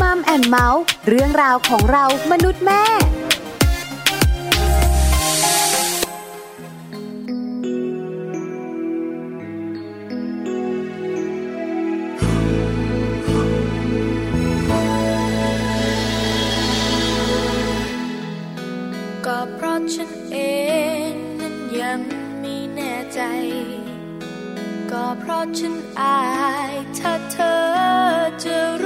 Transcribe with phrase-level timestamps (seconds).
[0.00, 2.84] มัมแอนเมาส์เรื่องราวของเรามนุษย์แม่
[19.26, 20.36] ก็เพราะฉันเอ
[21.10, 22.00] งนั้นยัง
[22.40, 23.20] ไม่แน่ใจ
[24.90, 26.20] ก็เพราะฉันอา
[26.70, 27.56] ยถ้าเธอ
[28.44, 28.83] จะร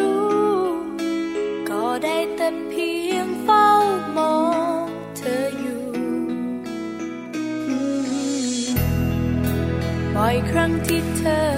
[10.29, 11.49] อยครั้งที่เธอ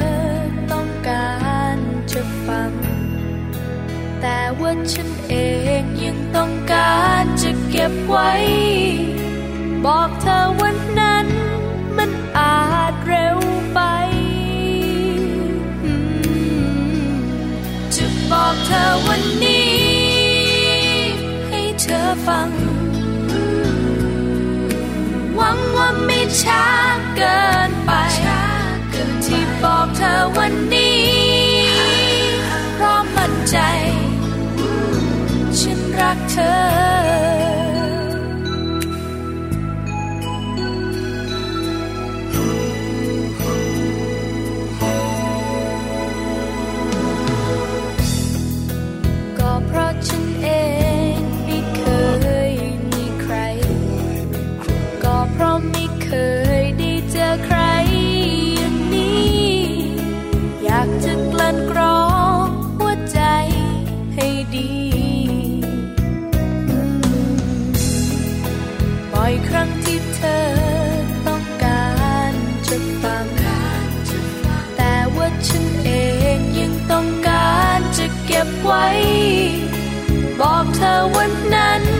[0.73, 1.35] ต้องกา
[1.75, 1.77] ร
[2.13, 2.73] จะฟัง
[4.21, 5.35] แต่ว่าฉันเอ
[5.81, 8.33] งยังต้องการจะเก็บไว้
[9.85, 11.27] บอกเธอวันนั้น
[11.99, 13.39] มันอาจเร็ว
[13.75, 13.81] ไป
[17.95, 19.79] จะบอกเธอวันนี้
[21.49, 22.51] ให้เธอฟัง
[25.35, 26.65] หวังว่าไม่ช้า
[27.17, 27.60] เกิน
[36.31, 36.53] เธอ
[49.39, 50.47] ก็เพราะฉันเอ
[51.17, 51.83] งไม่เค
[52.51, 52.53] ย
[52.91, 53.35] มีใคร
[55.03, 56.11] ก็เพราะไม่เค
[56.61, 57.59] ยได้เจอใคร
[58.57, 59.39] อย่างนี้
[60.65, 62.03] อยากจะกลั่นกรอ
[62.45, 62.47] ง
[62.79, 63.21] หัวใจ
[64.15, 64.71] ให้ดี
[69.51, 70.43] ครั้งที่เธอ
[71.27, 71.89] ต้องกา
[72.31, 72.33] ร
[72.69, 73.27] จะฟัง
[74.77, 75.91] แต่ว่าฉันเอ
[76.37, 78.87] งยังต้องการจะเก็บไว้
[80.41, 82.00] บอกเธอวันนั้นมั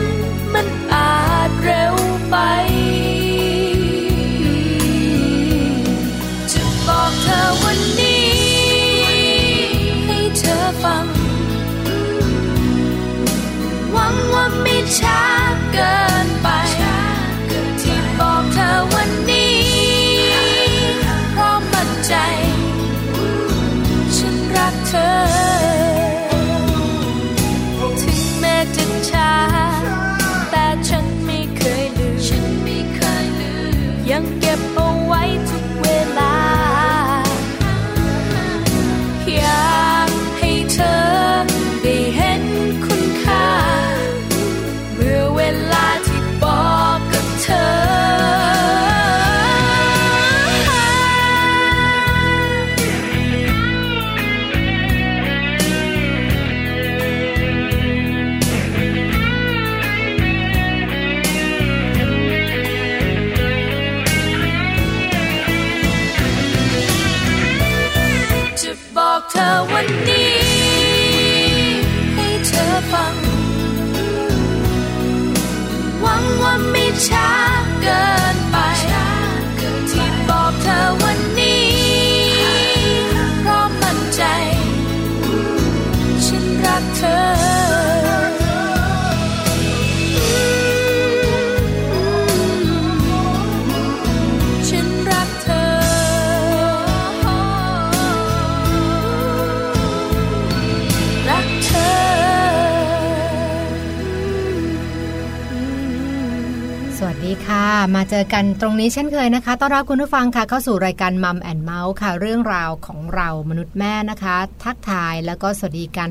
[107.81, 116.09] ค่ะมาเจอกันตรงนี้เช่นเคยนะคะต้อนรับคุณผู้ฟังค่ะเข้าสู่รายการมัมแอนเมาส์ค่ะ เรื่องราวของเรามนุษย์แม่นะคะ ทักทายแล้วก็สวัสดีกัน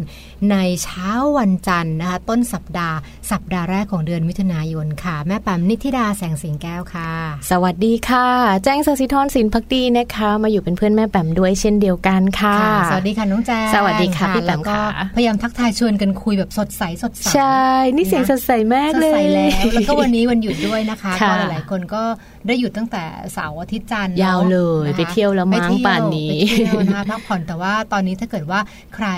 [0.50, 2.96] ในเช้าวันจันทร์นะคะ ต้นสัปดาห์
[3.30, 7.10] สัปดาห์แรกของเดือนมิถุนายนค่ะ แม่แปมนิธิดาแสงสิงแก้วค่ะ
[7.50, 8.26] สวัสดีค่ะ
[8.64, 17.64] แจ้งสศิธรสินพักดีนะคะ มาอยู่เป็นเพื่อนแม่แปมด้วยเช่นเดียวกันค่ะค่ะสวัสดีค่ะน้องแจงสวัสดีค่ะพี่แปมแล้วก็ค่ะพยายามทักทายชวนกันคุยแบบสดใสสดใสใช่
[17.96, 22.02] นี่เสียงสดใสมากสดเลยใสแล้วแล้วก็วันนี้วันหยุดด้วยนะคะค่ะก็หลายๆคนก็
[22.46, 23.04] ได้หยุดตั้งแต่
[23.34, 28.60] เสาร์อาทิตย์จันทร์ยาวเลยนะคะไปเที่ยวแล้วมั้งไปเที่ยป่านนี้ไปเที่ยวนะคะพักผ่อนแต่ว่าตอนนี้ถ้าเกิดว่า
[28.94, 29.08] ใคร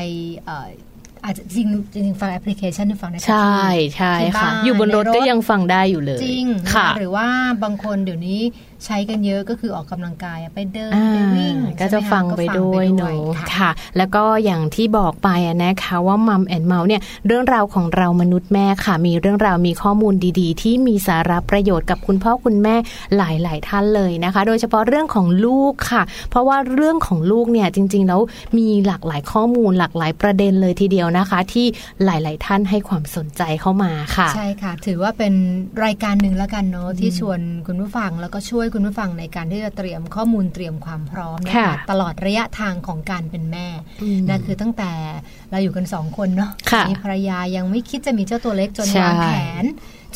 [0.45, 0.69] เอ่อ
[1.25, 3.59] อาจจะจริงจริงๆฟังแอปพลิเคชันฟังได้ใช่
[3.97, 7.27] ใช่ที่ค่ะบ้านอยู่บนรถในรถก็ยังฟังได้อยู่เลยจริงนค่ะหรือว่า
[7.65, 8.41] บางคนเดี๋ยวนี้
[8.87, 22.75] ใช้กันเยอะก็คือออกกำลังกายอะไปเดินอ่าไปวิ่งก็จะใช่หมคฟังไปด้วยเนอะค่ะค่ะ แล้วก็อย่างที่บอกไปอะนะคะว่ามัมแอนเมาส์เนี่ยเรื่องราวของเรามนุษย์แม่ค่ะ มีเรื่องราวมีข้อมูลดีๆ ที่มีสาระประโยชน์กับคุณพ่อคุณแม่
[23.17, 28.21] หลาย ๆ ท่านเลยนะคะ โดยเฉพาะเรื่องของลูกค่ะ เพราะว่าเรื่องของลูกเนี่ยจริง ๆ แล้ว
[28.59, 31.67] มีหลากหลายข้อมูลหลากหลายประเด็นเลยทีเดียวนะคะ ที่
[32.05, 35.35] หลาย ๆ ท่านให้ความสนใจเข้ามาค่ะ ใช่ค่ะ ถือว่าเป็น
[35.85, 43.67] รายการหนึ่งแล้วกันเนาะที่ชวนคุณผู้ฟังแล้วก็ช่วยคุณผู้ฟังในการที่จะเตรียมข้อมูลเตรียมความพร้อมนะคะค่ะตลอดระยะทางของการเป็นแม่
[44.03, 44.91] อืมนะคือตั้งแต่
[45.51, 49.29] เราอยู่กันสองคนเนาะค่ะมีภรรยายังไม่คิดจะมีเจ้าตัวเล็กจนใช่วางแผ
[49.63, 49.65] น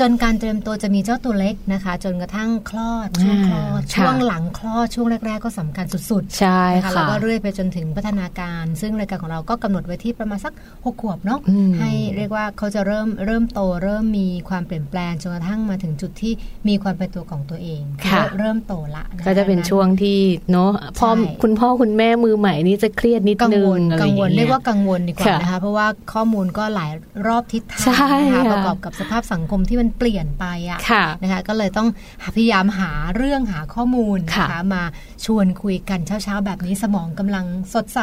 [0.00, 10.52] จนการเตรียมตัวจะมีเจ้าตัวเล็กนะคะ จนกระทั่งคลอดช่วงคลอดอ่าช่วงค่ะหลังคลอดช่วงแรก ๆ ก็สำคัญสุดๆใช่นะคะแล้วค่ะก็เรื่อยไปจนถึงพัฒนาการ ซึ่งรายการของเราก็กำหนดไว้ที่ประมาณสัก
[10.84, 16.32] หกขวบเนาะอืมให้เรียกว่าเขาจะเริ่มเริ่มโตเริ่มมีความเปลี่ยนแปลงจนกระทั่งมาถึงจุดที่
[16.68, 20.18] มีความเป็นตัวของตัวเองค่ะอเริ่มโตละคก็จะเป็นช่วงที่
[20.52, 26.92] เนาะพ่อใช่คุณพ่อคุณแม่มือใหม่นี่จะเครียดนิดกังนึวงลอะไรกัองย่างวลเงี้ยเรียกว่ากังวลดีกว่าค่ะนะคะเพราะว่าข้อมูลก็หลาย
[27.26, 31.88] รอบทิศทางใช่นะคะค่ะประกอบกับสภาพสังคมที่มันเปลี่ยนไปอะค่ะนะคะก็เลยต้อง
[32.36, 34.82] พยายามหาเรื่องหาข้อมูลค่ะนะคะมา
[35.24, 37.98] ชวนคุยกันเช้าๆ แบบนี้สมองกำลังสดใส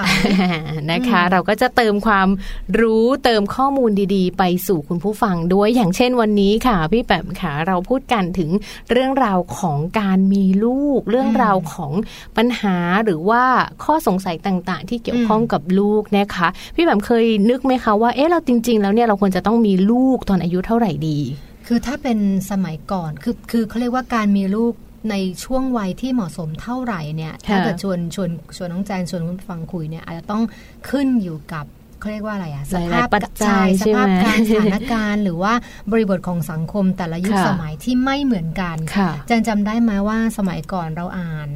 [0.91, 2.29] นะคะอืมเราก็จะเติมความ
[2.79, 8.49] รู้เติมข้อมูลดีๆ ไปสู่คุณผู้ฟังด้วยอย่างเช่นวันนี้ค่ะ พี่แปมค่ะเราพูดกันถึง
[8.91, 11.91] เรื่องราวของการมีลูก เรื่องราวของ
[12.37, 13.43] ปัญหาหรือว่า
[13.83, 21.19] ข้อสงสัยต่างๆ ที่เกี่ยวข้องกับลูกนะคะ พี่แปมเคยนึกไหมคะว่าเอ๊ะเราจริง ๆ แล้วเนี่ยเราควรจะต้องมีลูกตอนอายุเท่าไหร่ดี
[21.67, 22.19] คือถ้าเป็น
[22.51, 24.73] สมัยก่อนคือคือเขาเรียกว่าการมีลูก
[25.11, 25.15] ใน
[25.45, 30.43] ช่วงวัยที่เหมาะสมเท่าไหร่เนี่ยถ้าเกิดชวนชวนชวนน้องแจนชวนคุณฟังคุยเนี่ยอาจจะต้อง
[30.89, 31.65] ขึ้นอยู่กับ
[31.99, 35.53] เขาเรียกว่าอะไรอะสหลายๆภาพปัจจัยใช่ใช่สไหมภาพการสถานการณ์ หรือว่า
[35.91, 41.49] บริบทของสังคมแต่ละยุคค่ะสมัยที่ไม่เหมือนกันค่ะแจนจำได้ไหมว่าสมัยก่อนเราอ่าน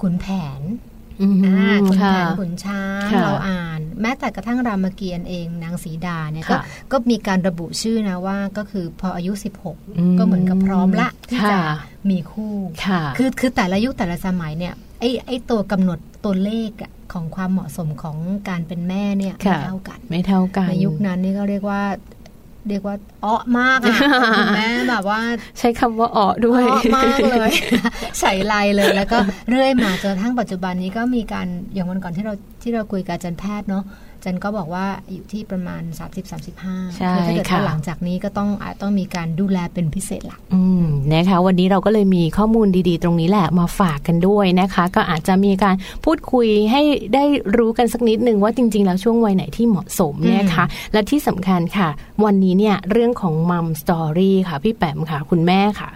[0.00, 0.26] ขุนแผ
[0.58, 1.46] นอืมอ่า ขุนแผ
[2.02, 11.76] ค่ะนขุนช้างค่ะเราอ่าน แม้แต่กระทั่งรามเกียรติ์เองนางสีดาเนี่ยก็ค่ะก็มีการระบุชื่อนะว่าก็คือพออายุอื16 ก็เหมือนกับพร้อมละที่จะค่ะ
[12.10, 12.54] มีคู่
[12.86, 18.16] ค่ะคือคือแต่ละยุคแต่ละสมัยเนี่ยไอ้ไอ้ตัวกำหนดตัวเลขอะของความเหมาะสมของ
[18.48, 21.82] การเป็นแม่เนี่ยไม่ค่ะเท่ากัน ไม่เท่ากันในยุคนั้นนี่ก็เรียกว่า
[22.68, 23.96] เรียกว่าอ้อมากอะ
[24.38, 25.20] คุณแม่แบบว่า
[25.58, 27.52] ใช้คำว่าออด้วยเพราะมากเลย
[28.20, 29.18] ใส่ลายเลยแล้วก็
[29.50, 33.84] เรื่อยมาจนกระทั่งปัจจุบันนี้ก็มีการอย่างวันก่อนที่เราที่เราคุยกับอาจารย์แพทย์เนาะ
[34.15, 35.82] อา จารย์ก็บอกว่าอยู่ที่ประมาณ
[36.40, 45.74] 30-35ใช่คือถ้าเกิดว่าค่ะหลังจากนี้ก็ต้องอาจต้องมีการดูแลเป็นพิเศษละอืมนะคะวันนี้เราก็เลยมีข้อมูลดีๆ ตรงนี้แหละมาฝากกันด้วยนะคะ ก็อาจจะมีการ
[46.04, 46.82] พูดคุยให้
[47.14, 47.24] ได้
[47.56, 51.88] รู้กันสักนิดนึงว่าจริง ๆ แล้วช่วงวัยไหนที่เหมาะสมนะคะและที่สำคัญค่ะ
[52.24, 55.90] วันนี้เนี่ยเรื่องของมัมสตอรี่ค่ะพี่แปมค่ะคุณแม่ค่ะ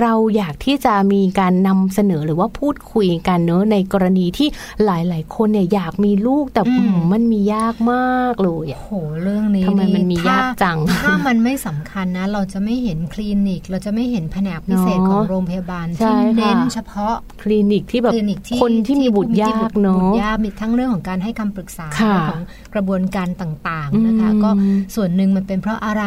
[0.00, 4.48] เราอยากที่จะมีการนำเสนอหรือว่าพูดคุยกันเนอะในกรณีที่
[4.84, 8.92] หลาย ๆ คนเนี่ยอยากมีลูกแต่อืมอืมมันมียากมากเลยอะโห
[9.22, 22.42] เรื่องนี้ทำไมมันมีถ้ยากจัง ถ้ามันไม่สำคัญนะ เราจะไม่เห็นคลินิก เราจะไม่เห็นแผนกพิเศษเนอะของโรงพยาบาลใช่ที่เน้นค่ะเฉพาะคลินิกที่แบบคลินิกที่คนที่มีบุตรยากที่เนบุอะตรยากมีทั้งเรื่องของการให้คำปรึกษาค่ะเรื่องของ
[22.74, 24.50] กระบวนการต่างๆนะคะอืมก็
[24.94, 26.04] ส่วนหนึ่งมันเป็นเพราะอะไร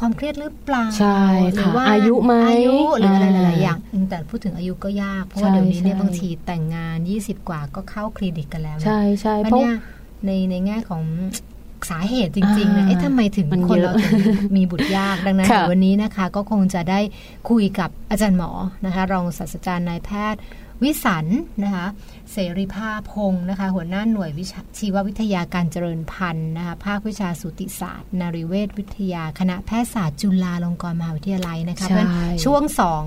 [0.00, 1.20] ความเครียดหรือเปล่าใช่
[1.54, 9.74] หรืค่ะว่าอายุไหมอายุหรืออะไรหอ่าลายๆอย่างอืมแต่พูดถึงอายุก็ยากเพราะว่าใช่เดี๋ยวนี้เนี่ยใช่บางทีแต่งงาน 20 กว่าก็เข้าคลินิกกันแล้วนะใช่ใช่เพเพราะราะเนี่ย
[10.26, 11.04] ในในแง่ของ
[11.90, 17.00] สาเหตุจริงๆนะอ่าเอ๊ะทำไมถึงมันคนเยอะเราถึงมีบุตรยากดังนั้นค่ะเดี๋ยววันนี้นะคะ ก็คงจะได้
[17.50, 18.50] คุยกับอาจารย์หมอ
[18.86, 20.40] นะคะ รองศาสตราจารย์นายแพทย์
[20.82, 21.26] วิสัน
[21.64, 21.86] นะคะ
[22.32, 33.02] เสรีภาพพงศ์นะคะ หัวหน้าหน่วยวิชาชีววิทยาการเจริญพันธุ์นะคะ ภาควิชาสูติศาสตร์นารีเวชวิทยา คณะแพทยศาสตร์จุฬาลงกรณ์มหาวิทยาลัยนะคะใช่เพราะฉะนั้นช่วงสอง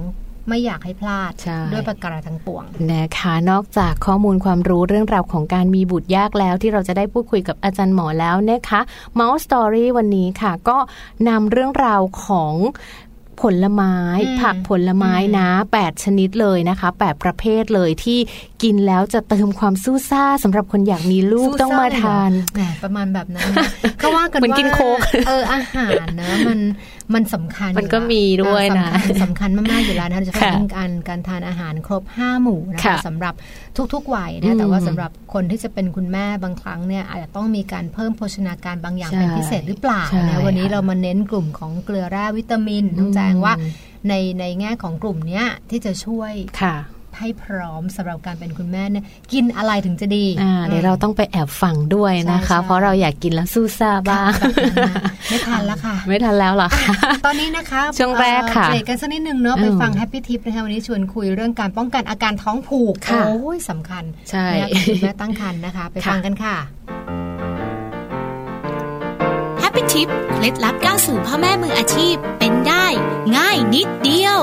[0.49, 8.81] ไม่อยากให้พลาดใช่ด้วยประการทั้งปวงนะคะนอกจากข้อมูลความรู้เรื่องราวของการมีบุตรยากแล้ว ที่เราจะได้พูดคุยกับอาจารย์หมอแล้วนะคะ
[9.19, 10.77] Mouse Story วันนี้ค่ะ ก็
[11.27, 12.55] นำเรื่องราวของ
[13.41, 13.95] ผลไม้
[14.27, 18.19] อืมผักผลไม้นะ8ชนิดเลยนะคะ8ประเภทเลยที่
[18.63, 26.59] กินแล้วจะเติมความสู้ซ่าสำหรับคนอยากมีลูกสู้ต้องมาซ่เลยเหรทานแหมประมาณแบบนั้นนะเขาว่ากันเหมือนว่ากินโค้กเอออาหารนะมัน
[27.13, 33.33] มันสำคัญมันก็อยู่มีด้วยนะเออสำคัญสำคัญมากๆอยู่แล้วนะโดยเฉพาะค่ะยิ่งการการทานอาหารครบห้าหมู่นะคะค่ะสำหรับ
[33.93, 43.53] ทุกๆวัยอืนะมแต่ว่าสำหรับคนที่จะเป็นคุณแม่บางครั้งเนี่ยอาจจะต้องมีการเพิ่มโภชนาการบางอย่างใช่เป็นพิเศษหรือเปล่าใช่นะวันนี้ค่ะเรามาเน้นกลุ่มของเกลือแร่วิตามินน้องแจงว่า
[44.07, 46.75] ในในแง่ของกลุ่มเนี้ยที่จะช่วยค่ะ
[47.19, 56.93] ให้พร้อมสำหรับการเป็นคุณแม่เนี่ยกินอะไรถึงจะดีอ่าเดี๋ยวเราต้องไปแอบฟังด้วยนะคะใช่ใช่เพราะเราอยากกินแล้วสู้ซ่าบ้างแบบนั้นนะไม่ทันแล้วค่ะ ไม่ทันแล้วเหรอคะ
[57.25, 66.55] ตอนนี้นะคะช่วงแรกค่ะเอ่อเบรกกันสักนิดนึงเนาะอืมไปฟังแฮปปี้ทิปนะคะวันนี้ชวนคุยเรื่องการป้องกันอาการท้องผูกค่ะโอ้ยสำคัญใช่นะคะของคุณแม่ตั้งครรภ์นะคะ ไปค่ะฟังกันค่ะ
[69.59, 72.85] Happy Tip เคล็ดลับก้าวสู่พ่อแม่มืออาชีพเป็นได้
[73.37, 74.41] ง่ายนิดเดียว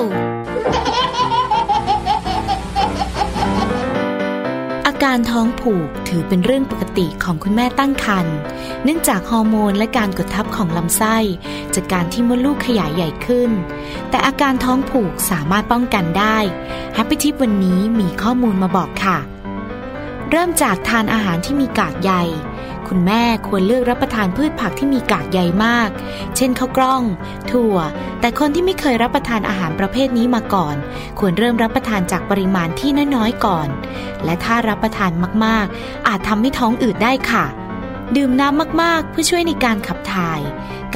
[5.05, 8.37] การท้องผูกถือเป็นเรื่องปกติของคุณแม่ตั้งครรภ์
[8.85, 11.17] เนื่องจากฮอร์โมนและการกดทับของลำไส้
[11.75, 13.51] จากการที่มดลูกขยายใหญ่ขึ้น
[14.11, 16.39] แต่อาการท้องผูกสามารถป้องกันได้
[16.97, 19.19] h a p ปี้ทิปวันนี้มีข้อมูลมาบอกค่ะ
[20.31, 22.13] เริ่มจากทานอาหารที่มีกากใย
[22.97, 25.91] คุณแม่ควรเลือกรับประทานพืชผักที่มีกากใยมาก
[26.37, 27.03] เช่นข้าวกล้อง
[27.51, 27.77] ถั่ว
[28.21, 30.77] แต่คนที่ไม่เคยรับประทานอาหารประเภทนี้มาก่อน
[31.19, 33.69] ควรเริ่มรับประทานจากปริมาณที่น้อยๆก่อน
[34.25, 35.11] และถ้ารับประทาน
[35.45, 37.45] มากๆ อาจทำให้ท้องอืดได้ค่ะ
[38.17, 40.41] ดื่มน้ำมากๆ เพื่อช่วยในการขับถ่าย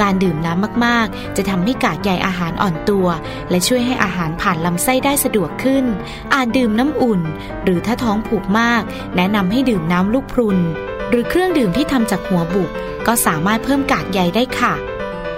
[0.01, 3.07] การดื่มน้ำมากๆ จะทำให้กากใยอาหารอ่อนตัว
[3.49, 5.85] และช่วยให้อาหารผ่านลำไส้ได้สะดวกขึ้น
[6.33, 7.21] อาจดื่มน้ำอุ่น
[7.63, 8.81] หรือถ้าท้องผูกมาก
[9.15, 10.59] แนะนำให้ดื่มน้ำลูกพรุน
[11.09, 12.71] หรือเครื่องดื่มที่ทำจากหัวบุก
[13.07, 14.73] ก็สามารถเพิ่มกากใยได้ค่ะ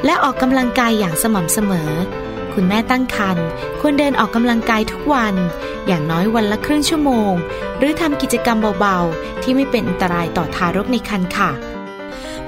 [0.05, 1.91] และออกกำลังกายอย่างสม่ำเสมอ
[2.53, 3.45] คุณแม่ตั้งครรภ์
[3.79, 5.35] ควรเดินออกกำลังกายทุกวัน
[5.87, 7.33] อย่างน้อยวันละครึ่งชั่วโมง
[7.77, 11.51] หรือทำกิจกรรมเบาๆ ที่ไม่เป็นอันตรายต่อทารกในครรภ์ค่ะ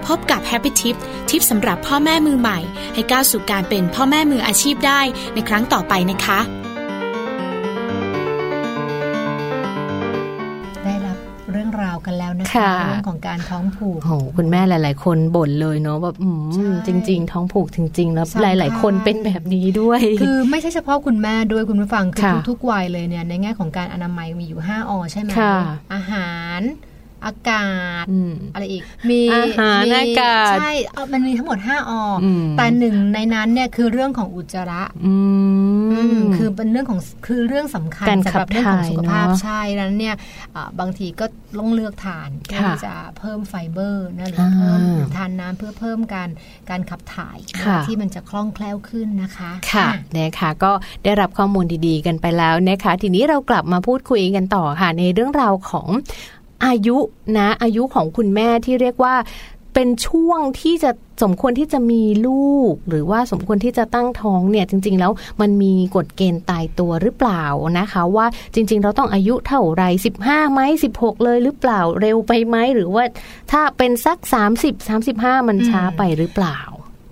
[0.06, 0.96] พบกับ Happy Tip
[1.30, 2.60] ทิปสำหรับพ่อแม่มือใหม่
[2.94, 5.02] ให้ก้าวสู่การเป็นพ่อแม่มืออาชีพได้
[5.34, 6.40] ในครั้งต่อไปนะคะ
[12.88, 25.56] เรื่องของการท้องผูกโอ้โหคุณแม่หลาย ๆ คนบ่นเลยเนาะแบบอืมใช่จริง ๆ ท้องผูกจริง ๆ แล้วสำคัญหลาย ๆ คนเป็นแบบนี้ด้วย คือไม่ใช่เฉพาะคุณแม่ด้วยคุณผู้ฟังคือค่ะทุกๆวัยเลยเนี่ยในแง่ของการอนามัยมีอยู่ 5อใช่ไหมค่ะ
[25.94, 26.62] อาหาร
[27.28, 27.72] อากา
[28.04, 31.92] ศอืมอะไรอีก มีอาหารมีอากาศใช่เอามันมีทั้งหมด5อ
[32.24, 35.14] อืมแต่หนึ่งในนั้นเนี่ยคือเรื่องของอุจจาระอื
[35.73, 35.73] ม
[36.38, 40.16] คือเป็นเรื่องของคือเรื่องสำคัญการสำหรับขับเรื่องของถ่ายสุขภาพเนอะใช่นั้นเนี่ย
[40.56, 41.26] อ่าบางทีก็
[41.60, 46.30] ต้องเลือกทานเพื่อค่ะที่จะเพิ่มไฟเบอร์นะหรือเพิ่มอ่าหรือทานน้ำเพื่อเพิ่มการ
[46.70, 50.72] การขับถ่ายค่ะที่มันจะคล่องแคล่วขึ้นนะคะค่ะอ่นะคะก็
[51.04, 55.90] ได้รับข้อมูลดีๆ กันไปแล้วนะคะ ทีนี้เรากลับมาพูดคุยกันต่อค่ะในเรื่องราวของ
[56.66, 56.98] อายุ
[57.38, 59.16] นะอายุของคุณแม่ที่เรียกว่า
[59.74, 60.92] เป็นช่วงที่จะ
[61.24, 65.12] สมควรที่จะมีลูก หรือว่าสมควรที่จะตั้งท้องเนี่ยจริง ๆ แล้ว
[65.42, 67.44] มันมีกฎเกณฑ์ตายตัวหรือเปล่า
[67.80, 69.84] นะคะ ว่าจริง ๆ เราต้องอายุเท่าไหร
[70.20, 70.62] 15ไหม
[70.94, 73.04] 16 เลยหรือเปล่าเร็วไปไหมหรือว่า
[73.52, 74.18] ถ้าเป็นสัก
[74.64, 76.60] 30 35 มันช้าไปหรือเปล่า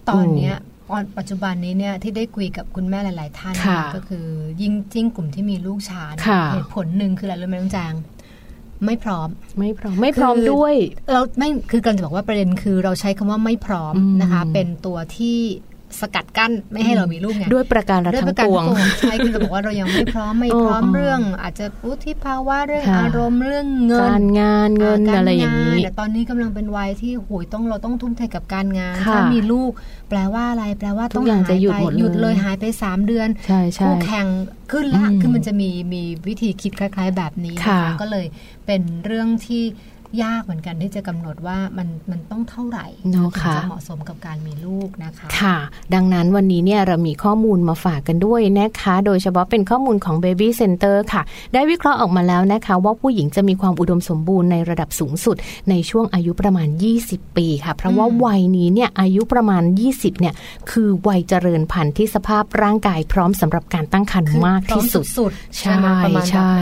[0.10, 0.58] ตอนเนี้ย
[0.90, 4.26] ตอนปัจจุบันนี้เนี่ยที่ได้คุยกับคุณแม่หลาย ๆ ท่านค่ะเนี่ยก็คือ
[4.62, 7.94] ยิ่งจิ้งกลุ่มที่มีลูกช้าเนี่ยค่ะเหตุผลหนึ่งคืออะไรรู้ไหมน้องแจง
[8.86, 9.28] ไม่พร้อม
[9.60, 10.76] ไม่พร้อม ไม่พร้อมคือด้วย
[11.12, 15.38] เราไม่คือกำลังจะบอกว่าประเด็นคือเราใช้คำว่าไม่พร้อมอืมนะคะ เป็นตัวที่
[16.00, 29.72] สกัดกั้นไม่ให้เรามีลูกไงด้วยประการด้วยทั้ปงระการปวงทั้งปวงใช่คือจะบอกว่าเรายังไม่พร้อมไม่พร้อมอ๋อเรื่อง อาจจะวุฒิภาวะเรื่องค่ะอารมณ์เรื่องเงินการงานเงินกอะไรอย่างนี้นี้แต่ตอนนี้กำลังเป็นวัยที่โหยต้องเราต้องทุ่มเทกับการงานค่ะถ้ามีลูก
[30.10, 34.28] แปลว่าอะไรแปลว่าทุต้อกงอย่างหายจะหยุดไปหมดเลยหยุดเลยหายไปสามเดือนใช่ใช่คู่แข่ง
[34.72, 38.26] ขึ้นละอืมคือมันจะมีมีวิธีคิดคล้าย ๆ แบบนี้ค่ะนก็เลย
[38.66, 39.64] เป็นเรื่องที่
[40.24, 45.58] ยากเหมือนกันที่จะกำหนดว่ามันมันต้องเท่าไหร่เนาะถึงค่ะจะเหมาะสมกับการมีลูกนะคะ ค่ะ
[45.94, 51.22] ดังนั้นวันนี้เนี่ยเรามีข้อมูลมาฝากกันด้วยนะคะ โดยเฉพาะเป็นข้อมูลของ Baby Center ค่ะ
[51.54, 55.36] ได้วิเคราะห์ออกมาแล้วนะคะ ว่าผู้หญิงจะมีความอุดมสมบูรณ์ในระดับสูงสุด
[55.70, 56.68] ในช่วงอายุประมาณ
[57.04, 60.34] 20 ปีค่ะ เพราะว่าอืมวัยนี้เนี่ยอายุประมาณ 20เนี่ย
[60.72, 66.54] คือวัยเจริญพันธุ์ที่สภาพร่างกายพร้อมสำหรับการตั้งครรภ์คือมากที่สุดพร้อมสุดๆใช่ไหมประมาณแบบนั้นใช่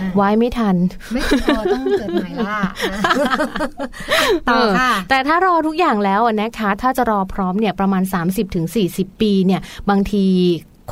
[0.00, 0.76] อะไว้ไม่ทัน
[1.12, 2.60] ไม่พอต้องเกิดใหม่ล่ะ
[4.48, 8.02] ต่อค่ะ แต่ถ้ารอทุกอย่างแล้วอะนะคะ ถ้าจะรอพร้อมเนี่ยประมาณ
[8.62, 9.60] 30-40 ปีเนี่ย
[9.90, 10.24] บางที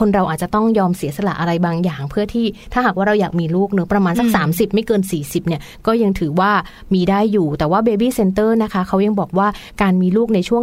[0.00, 6.50] คนเราอาจจะต้องยอมเสียสละอะไรบางอย่าง เพื่อที่ถ้าหากว่าเราอยากมีลูกเนอะประมาณสักอืม30 ไม่เกิน 40เนี่ยก็ยังถือว่า
[6.94, 9.48] มีได้อยู่แต่ว่า Baby Center นะคะเขายังบอกว่า
[9.82, 10.62] การมีลูกในช่วง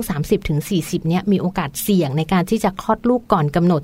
[0.55, 3.81] 30-40เนี่ยมีโอกาสเสี่ยงในการที่จะคลอดลูกก่อนกำหนด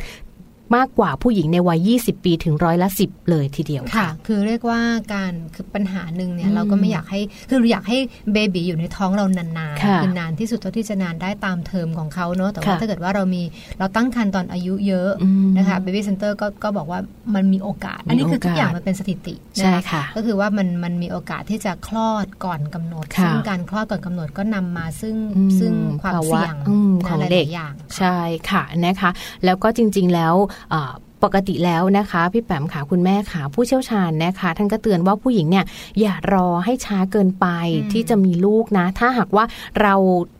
[0.76, 4.80] มากกว่าผู้หญิงในวัย 20 ปีถึงร้อยละ 10 เลยทีเดียวค่ะ คือเรียกว่า
[5.14, 7.20] การคือปัญหาหนึ่งเนี่ยอืมเราก็ไม่อยากให้
[7.50, 7.98] คือเราอยากให้
[8.34, 13.44] baby อยู่ในท้องเรานานค่ะๆคือนานที่สุดเท่าที่จะนานได้ตามเทอมของเขาเนอะแต่ว่าค่ะถ้าเกิดว่าเรามี
[13.80, 17.00] เราตั้งครรภ์ตอนอายุเยอะอืมนะคะ Baby Center ก็ก็บอกว่า
[17.36, 28.18] มันมีโอกาส อันนี้คือทุกอย่างมันเป็นสถิติใช่ค่ะก็คือว่ามันมันมีโอกาสที่จะคลอดก่อนกำหนดค่ะซึ่งการคลอดก่อนกำหนดก็นำมาซึ่งอืมซึ่งความภาวะเสี่ยงอืมนะของหลายๆเด็กอย่างค่ะใช่
[28.52, 29.12] ค่ะนะคะ
[29.46, 30.34] แล้วก็จริง ๆแล้ว
[30.70, 35.66] เอ่อ ปกติแล้วนะคะพี่แปมค่ะคุณแม่ค่ะผู้เชี่ยวชาญนะคะ ท่านก็เตือนว่าผู้หญิงเนี่ย
[36.02, 37.48] อย่ารอให้ช้าเกินไป
[37.82, 39.46] อืมที่จะมีลูกนะ ถ้าหากว่า
[39.82, 39.96] เรา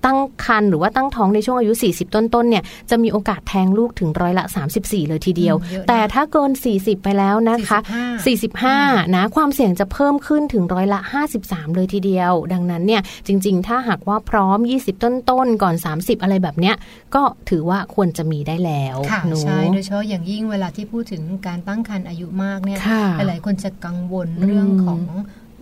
[0.06, 4.46] ตั้งครรภ์หรือว่าตั้งท้องในช่วงอายุ 40 ต้นๆเนี่ยจะมีโอกาสแทงลูกถึงร้อยละ
[4.78, 7.80] 34 เลยทีเดียวอืมเยอะนะแต่ถ้าเกิน 40 ไปแล้วนะคะ
[8.26, 11.00] 45 45 นะความเสี่ยงจะเพิ่มขึ้นถึงร้อยละ
[11.38, 16.76] 53 เลยทีเดียว ดังนั้นเนี่ยจริง ๆ ถ้าหากว่าพร้อม 20 ต้นๆก่อน 30 อะไรแบบเนี้ย
[17.16, 25.02] ก็ถือว่าควรจะมีได้แล้วค่ะหนูใช่โดยเฉพาะอย่างยิ่งเวลาที่พูดถึงการตั้งครรภ์อายุมากเนี่ยค่ะหลายๆคนจะกังวลเรื่องของ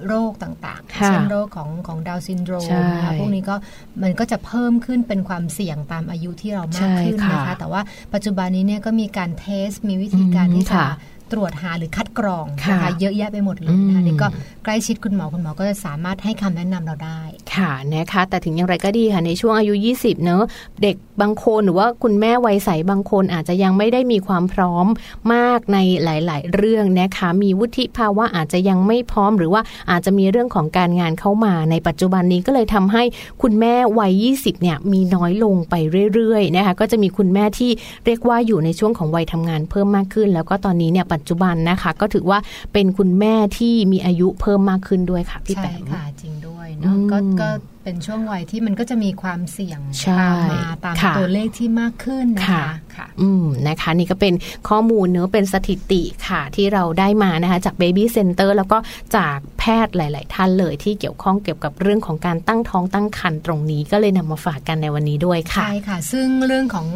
[0.07, 3.55] โรคต่างๆค่ะเช่นโรคของของดาวซินโดรมใช่นะคะพวกนี้ก็
[4.03, 7.81] มันก็จะเพิ่มขึ้นเป็นความเสี่ยงตามอายุที่เรามากขึ้นใช่ค่ะนะคะ แต่ว่า
[8.13, 10.89] ปัจจุบันนี้เนี่ยก็มีการ test มีวิธีการอืมที่จะค่ะ
[11.33, 14.27] ตรวจหาหรือคัดกรองค่ะนะคะเยอะแยะไปหมดเลยนะคะอืมนี่ก็
[14.63, 17.21] ใกล้ชิดคุณหมอคุณหมอก็จะสามารถให้คำแนะนำเราได้
[17.55, 20.43] ค่ะนะคะ แต่ถึงอย่างไรก็ดีค่ะในช่วงอายุ 20 เนอะ
[20.81, 24.85] เด็กบางคนหรือว่าคุณแม่วัยใสบางคนอาจจะยังไม่ได้มีความพร้อม
[25.33, 29.61] มากในหลาย ๆ เรื่องนะคะ มีวุฒิภาวะอาจจะยังไม่พร้อม หรือว่า
[29.91, 33.03] อาจจะมีเรื่องของการงานเข้ามาในปัจจุบันนี้ก็เลยทำให้
[33.41, 35.75] คุณแม่วัย 20 เนี่ยมีน้อยลงไป
[36.13, 37.71] เรื่อย ๆ นะคะ ก็จะมีคุณแม่ที่
[38.05, 42.39] เรียกว่าอยู่ในช่วงของวัยทำงานเพิ่มมากขึ้น แล้วก็ตอนนี้เนี่ยปัจจุบันนะคะ ก็ถือว่า
[42.73, 47.49] เป็นคุณแม่ที่มีอายุเพิ่มมากขึ้นด้วยค่ะพี่ใช่แปมค่ะจริงด้วยเนาะอืมก็ก็
[47.83, 54.33] เป็นช่วงวัยที่มันก็จะมีความเสี่ยงใช่ตามมาตามค่ะตัวเลขที่มากขึ้นนะคะค่ะค่ะ อืมนะคะ นี่ก็เป็น
[54.69, 58.77] ข้อมูลเนื้อะเป็นสถิติค่ะที่เราได้มานะคะ จาก Baby Center แล้วก็
[59.15, 66.87] จากแพทย์หลาย ๆ ท่านเลยที่เกี่ยวข้องเกี่ยวกับเรื่องของการตั้งท้องตั้งครรภ์ตรงนี้ก็เลยนำมาฝากกันในวันนี้ด้วยค่ะใช่ค่ะ ซึ่งเรื่องของ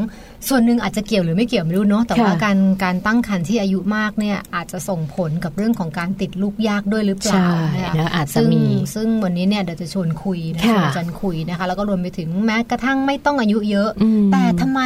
[0.49, 8.63] ส่วนหนึ่งอาจจะเกี่ยวหรือไม่เกี่ยวไม่รู้เนาะแต่ว่าค่ะการการตั้งครรภ์ที่อายุมากเนี่ยอาจจะส่งผลกับเรื่องของการติดลูกยากด้วยหรือเปล่าใช่นะคะนะอาจจะซึ่งมี
[8.95, 14.81] ซึ่งวันนี้เนี่ยเดี๋ยวจะชวนคุยนะค่ะชวนอาจารย์คุยนะคะ แล้วก็รวมไปถึงแม้กระทั่งไม่ต้องอายุเยอะอืมแต่ทำไม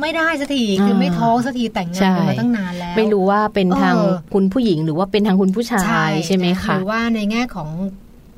[0.00, 7.70] ไม่ได้สักทีคืออาไม่ท้องสักทีแต่งงานกันมาตั้งนานแล้ว ไม่รู้ว่าเป็นทางเออคุณผู้หญิงหรือว่าเป็นทางคุณผู้ชายใช่ไหมหคะรือว่าในแง่ของ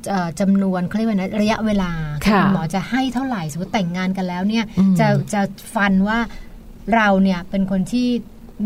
[0.08, 1.90] เอ่อจำนวนเขาเรียกว่านะระยะเวลา
[2.28, 5.40] ค่ะณหมอจะให้เท่าไหร่สมมติแต่งงานกันแล้วเนี่ยอืมจะจะ
[5.74, 6.18] ฟันว่า
[6.94, 8.08] เราเนี่ยเป็นคนที่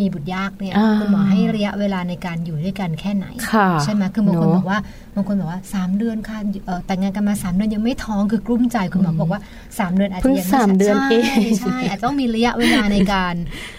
[0.00, 4.80] มีบุตรยากเนี่ยอ่าคุณหมอให้ระยะเวลาในการอยู่ด้วยกันแค่ไหนค่ะใช่ไหมคือบางคนเนอะบอกว่า
[5.14, 9.40] บางคนบอกว่าสามเดือนค่ะเอ่อแต่งงานกันมาสามเดือนยังไม่ท้องคือกลุ้มใจคุณหมอบอกว่า
[9.78, 11.16] สามเดือนอาจจะเพิ่งยังไสามเดือนใช่เอ
[11.50, 13.34] งใช่อาจจะต้องมีระยะเวลาในการ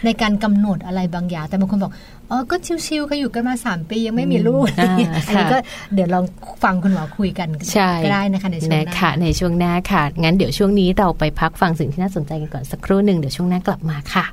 [0.05, 1.93] ในการกำหนดอะไรบางอย่าง แต่บางคนบอก
[2.29, 2.55] เออก็
[2.88, 4.95] ชิวๆก็อยู่กันมาสามปียังไม่มีลูกอ่า
[5.27, 5.57] อันนี้ค่ะก็
[5.93, 6.25] เดี๋ยวลอง
[6.63, 14.25] ฟังคุณหมอคุยกันใช่ก็ได้นะคะในช่วงหนะน้าคะในช่วงหน้าค่ะงั้นเดี๋ยวช่วงนี้เราไปพักฟังสิ่งที่น่าสนใจกันก่อนสักครู่หนึ่งเดี๋ยวช่วงหน้ากลับมาค่ะ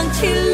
[0.00, 0.06] กั
[0.46, 0.49] บ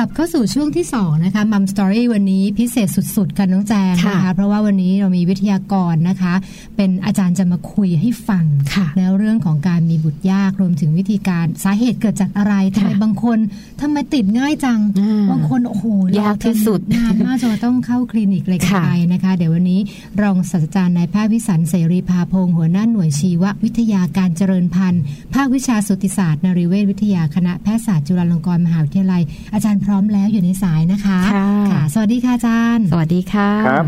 [0.00, 6.34] กลับเข้าสู่ช่วงที่ 2 นะคะมัมสตอรี่วันนี้พิเศษสุด ๆ กันน้องแจงนะคะค่ะเพราะว่าวันนี้เรามีวิทยากรนะคะ
[6.76, 13.38] เป็นอาจารย์จะมาคุยให้ฟังค่ะแล้วเรื่องของการมีบุตรยากรวมถึงวิธีการสาเหตุเกิดจากอะไรทำไมค่ะบางคน
[13.80, 15.86] ทำไมติดง่ายจังอ่าบางคนโอ้โห
[16.20, 19.80] ยากที่สุดนานมากจนต้องเข้าคลินิกเลยกันค่ะไปนะคะ เดี๋ยววันนี้
[20.22, 25.02] รองศาสตราจารย์นายแพทย์วิสันต์เสรีพาพงศ์หัวหน้าหน่วยชีววิทยาการเจริญพันธุ์
[25.34, 29.22] ภาควิชาสุติศาสตร์นริเวศวิทยาคณะแพทยศาสตร์จุฬาลงกรณ์มหาวิทยาลัย
[29.54, 33.86] อาจารย์พร้อมแล้วอยู่ในสายนะคะค่ะ สวัสดีค่ะอาจารย์ สวัสดีค่ะครับ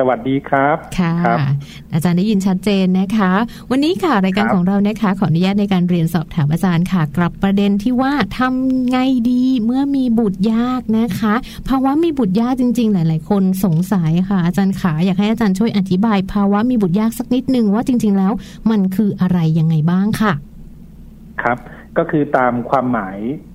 [0.00, 1.38] สวัสดีครับค่ะครับ
[1.94, 3.32] อาจารย์ได้ยินชัดเจนนะคะ
[3.70, 8.98] วันนี้ค่ะรายการครับของเรานะคะขออนุญาตในการเรียนสอบถามอาจารย์ค่ะ กลับประเด็นที่ว่าทำไง
[9.30, 11.34] ดีเมื่อมีบุตรยากนะคะ
[11.68, 18.32] ภาวะมีบุตรยากจริง ๆ หลาย ๆ คนสงสัยค่ะ อาจารย์ขาอยากให้อาจารย์ช่วยอธิบาย ภาวะมีบุตรยากสักนิดนึงว่าจริง ๆ แล้ว
[18.70, 20.32] มันคืออะไรยังไงบ้างค่ะ
[21.42, 21.58] ครับ
[21.98, 23.47] ก็คือตามความหมายเอ่อ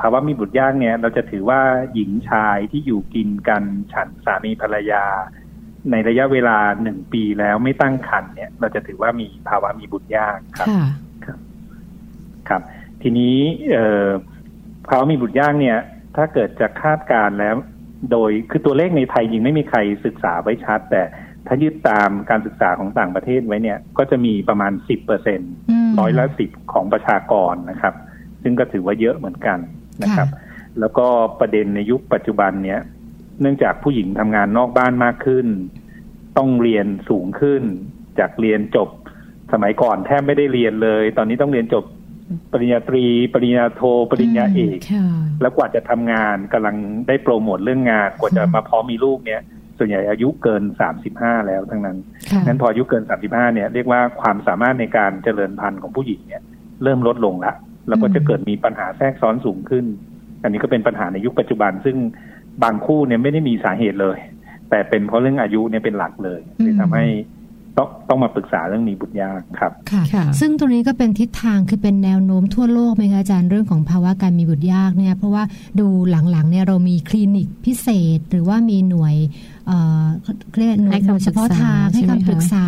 [0.00, 1.60] ภาวะมีบุตรยากเนี่ย เราจะถือว่า
[1.94, 5.04] หญิงชายที่อยู่กินกันฉันสามีภรรยา
[5.90, 10.68] ในระยะเวลาหนึ่งปีแล้วไม่ตั้งครรภ์เนี่ย เราจะถือว่ามีภาวะมีบุตรยากครับ
[11.24, 11.36] ค่ะ
[12.48, 12.62] ครับ
[13.02, 13.36] ทีนี้
[13.70, 14.08] เอ่อ
[14.88, 15.78] ภาวะมีบุตรยากเนี่ย
[16.16, 17.56] ถ้าเกิดจะคาดการณ์แล้ว
[18.12, 21.02] โดยคือตัวเลขในไทยยังไม่มีใครศึกษาไว้ชัด แต่
[21.46, 25.52] ถ้ายึดตามการศึกษาของต่างประเทศไว้เนี่ย ก็จะมีประมาณสิบเปอร์เซ็นต์
[25.86, 27.94] มร้อยละสิบของประชากรนะครับ
[28.46, 29.58] ซึ่งก็ถือว่าเยอะเหมือนกัน
[30.02, 30.28] นะครับ
[30.80, 31.06] แล้วก็
[31.40, 32.80] ประเด็นในยุคปัจจุบันเนี้ย
[33.40, 35.46] เนื่องจากผู้หญิงทำงานนอกบ้านมากขึ้น
[36.38, 37.62] ต้องเรียนสูงขึ้น
[38.18, 38.88] จากเรียนจบ
[39.52, 41.84] สมัยก่อนแทบไม่ได้เรียนเลย ตอนนี้ต้องเรียนจบ
[42.52, 43.04] ปริญญาตรี
[43.34, 45.06] ปริญญาโท ปริญญาเอกค่ะ
[45.40, 49.42] แล้วกว่าจะทำงานกำลังได้โปรโมทเรื่องงาน กว่าจะมาพร้อมมีลูกเนี่ย
[49.78, 51.96] ส่วนใหญ่อายุเกินสามสิบห้าแล้วทั้งนั้น
[52.30, 56.42] ค่ะนั้นพออายุเกิน35เนี่ยเรียกว่าความสามารถในการเจริญพันธุ์ของผู้หญิงเนี่ย
[56.82, 57.52] เริ่มลดลงละ
[57.88, 59.84] แล้วก็จะเกิดมีปัญหาแทรกซ้อนสูงขึ้น
[60.42, 61.96] อันนี้ก็เป็นปัญหาในยุคปัจจุบัน ซึ่ง
[62.62, 64.18] บางคู่เนี่ยไม่ได้มีสาเหตุเลย
[64.70, 67.04] แต่เป็นเพราะเรื่องอายุเนี่ยเป็นหลักเลยอืมเลยทำให้
[67.78, 75.44] ต้องต้องมาปรึกษาเรื่องมีบุตรยากครับค่ะค่ะ ซึ่งตรงนี้ก็เป็นทิศทางคือเป็นแนวโน้มทั่วโลกไหมคะอาจารย์เรื่องของภาวะการมีบุตรยากเนี่ยเพราะว่า
[75.80, 79.14] ดูหลังๆเนี่ยเรามีคลินิกพิเศษ หรือว่ามีหน่วย
[79.66, 80.04] เอ่อ
[80.56, 82.66] เรียกหน่วยให้คำหน่วยเฉพาะทางปรึกษาให้ใช่ไหมคำปรึกษา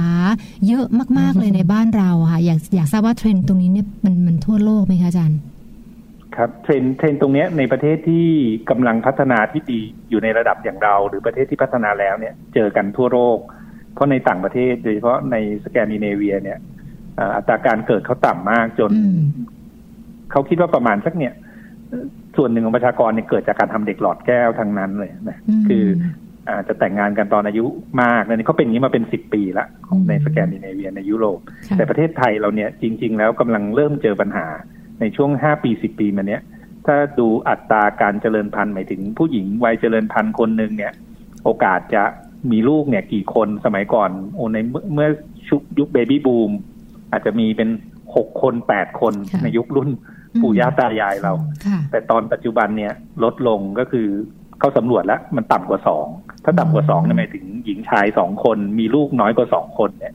[0.68, 0.86] เยอะ
[1.18, 5.40] มากๆเลยในบ้านเราค่ะอยากอยากทราบว่าเทรนด์ตรงนี้เนี่ยมันมันทั่วโลกไหมคะอาจารย์
[6.36, 8.26] ครับ trend trend ตรงเนี้ยในประเทศที่
[8.70, 13.38] กำลังพัฒนาที่ดีอยู่ในระดับอย่างเรา หรือประเทศที่พัฒนาแล้วเนี่ย เจอกันทั่วโลก
[13.94, 16.58] เพราะในต่างประเทศโดยเฉพาะในสแกนดิเนเวีย เนี่ย
[17.16, 19.20] เอ่ออัตราการเกิดเขาต่ำมากจนอืม
[20.30, 21.32] เขาคิดว่าประมาณสักเนี่ย
[22.36, 25.84] ส่วนหนึ่งของประชากรเนี่ยเกิดจากการทำเด็กหลอดแก้วทั้งนั้นเลยนะอืมคือ
[26.48, 27.64] อาจจะแต่งงานกันตอนอายุ
[28.02, 34.46] มากนะนี่เขาเป็นอย่างนี้มาเป็นสิบปีละของในสแกนดิเนเวียในยุโรปค่ะแต่ประเทศไทยเราเนี่ยจริง ๆ แล้วกำลังเริ่มเจอปัญหา
[35.00, 36.42] ในช่วงห้าปีสิบปีมาเนี้ย
[36.86, 40.92] ถ้าดูอัตราการเจริญพันธุ์หมายถึงผู้หญิงวัยเจริญพันธุ์คนหนึ่งเนี่ย
[41.44, 42.02] โอกาสจะ
[42.52, 45.08] มีลูกเนี่ยกี่คนสมัยก่อนโอ้ในเมื่อเมื่อ
[45.48, 46.50] ชุกยุคเบบี้บูม
[47.10, 47.68] อาจจะมีเป็น
[48.16, 49.90] หกคนแปดคนค่ะในยุครุ่น
[50.42, 51.32] ปู่ย่าตายายเรา
[51.66, 52.92] ค่ะแต่ตอนปัจจุบันเนี่ย
[53.24, 54.06] ลดลงก็คือ
[54.58, 56.06] เขาสำรวจแล้วมันต่ำกว่าสอง
[56.44, 60.14] ถ้าต่ำกว่าสองเนี่ยหมายถึงหญิงชายสองคน มีลูกน้อยกว่าสองคนเนี่ย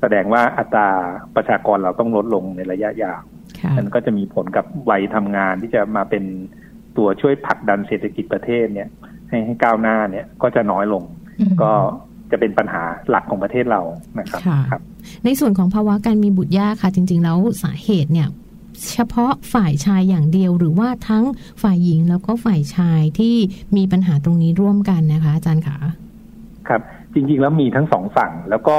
[0.00, 0.88] แสดงว่าอัตรา
[1.36, 3.20] ประชากรเราต้องลดลงในระยะยาว
[3.60, 6.24] ค่ะมันก็จะมีผลกับวัยทำงานที่จะมาเป็น
[6.96, 8.88] ตัวช่วยผลักดันเศรษฐกิจประเทศเนี่ย
[9.28, 11.23] ให้ให้ก้าวหน้าเนี่ยก็จะน้อยลงอืม
[11.62, 11.72] ก็
[12.30, 13.80] จะเป็นปัญหาหลักของประเทศเรา
[14.18, 14.82] นะครับค่ะครับ
[15.24, 18.28] ในส่วนของภาวะการมีบุตรยากค่ะ จริง ๆ แล้วสาเหตุเนี่ย
[18.92, 21.24] เฉพาะฝ่ายชายอย่างเดียวหรือว่าทั้ง
[21.62, 23.34] ฝ่ายหญิงแล้วก็ฝ่ายชายที่
[23.76, 25.76] มีปัญหาตรงนี้ร่วมกันนะคะ อาจารย์ขา
[26.68, 26.82] ครับ
[27.14, 28.78] จริง ๆ แล้วมีทั้งสองฝั่งแล้วก็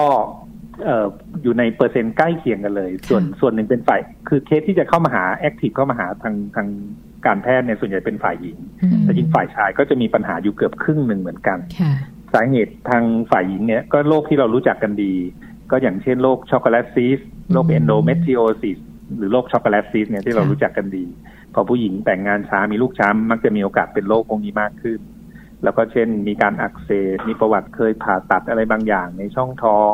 [0.83, 1.05] เอ่อ
[1.41, 6.67] อยู่ในเปอร์เซ็นต์ใกล้เคียงกันเลย ส่วนส่วนหนึ่งเป็นฝ่าย คือเคสที่จะเข้ามาหาแอคทีฟเข้ามาหาทางทาง
[7.25, 11.93] การแพทย์เนี่ยส่วนใหญ่เป็นฝ่ายหญิงอืมแต่จริงฝ่ายชายก็จะมีปัญหาอยู่เกือบครึ่งหนึ่งเหมือนกันค่ะ
[12.36, 15.13] สาเหตุทางฝ่ายหญิงเนี่ยก็โรคที่เรารู้จักกันดี
[15.71, 17.19] ก็อย่างเช่นโรคช็อกโกแลตซีสต์
[17.54, 18.79] โรคอืม endometriosis
[19.17, 21.06] หรือโรคช็อกโกแลตซีสต์เนี่ยที่เราค่ะรู้จักกันดี
[21.54, 25.00] พอผู้หญิงแต่งงานช้ามีลูกช้ามักจะมีโอกาสเป็นโรคพวกนี้มากขึ้น
[25.63, 29.93] แล้วก็เช่น มีการอักเสบมีประวัติเคยผ่าตัดอะไรบางอย่างในช่องท้อง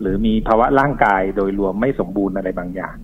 [0.00, 3.03] หรือมีภาวะร่างกายโดยรวมไม่สมบูรณ์อะไรบางอย่างค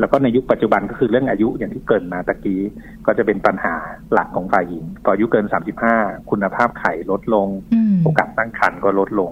[0.00, 2.62] แล้วก็ในยุคปัจจุบันก็คือเรื่องอายุอย่างที่เกรินมาตะกี้
[3.06, 3.74] ก็จะเป็นปัญหา
[4.12, 5.46] หลักของฝ่ายหญิงพออายุเกิน
[5.88, 9.30] 35 คุณภาพไข่ลดลงอืมโอกาสตั้งครรภ์ก็ลดลง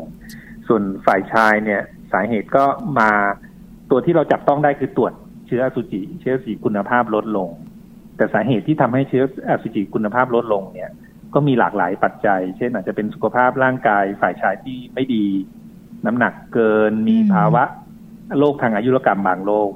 [0.68, 2.64] ส่วนฝ่ายชายเนี่ยสาเหตุก็
[2.98, 3.10] มา
[3.90, 5.12] ตัวที่เราจับต้องได้คือตรวจ
[5.46, 7.48] เชื้ออสุจิ เชื้ออสุจิคุณภาพลดลง
[8.16, 10.90] แต่สาเหตุที่ทำให้เชื้ออสุจิคุณภาพลดลงเนี่ย
[11.34, 15.24] ก็มีหลากหลายปัจจัย เช่นอาจจะเป็นสุขภาพร่างกายฝ่ายชายที่ไม่ดี
[16.06, 17.64] น้ำหนักเกินมีอืมภาวะ
[18.38, 19.70] โรคทางอายุรกรรมบางโรค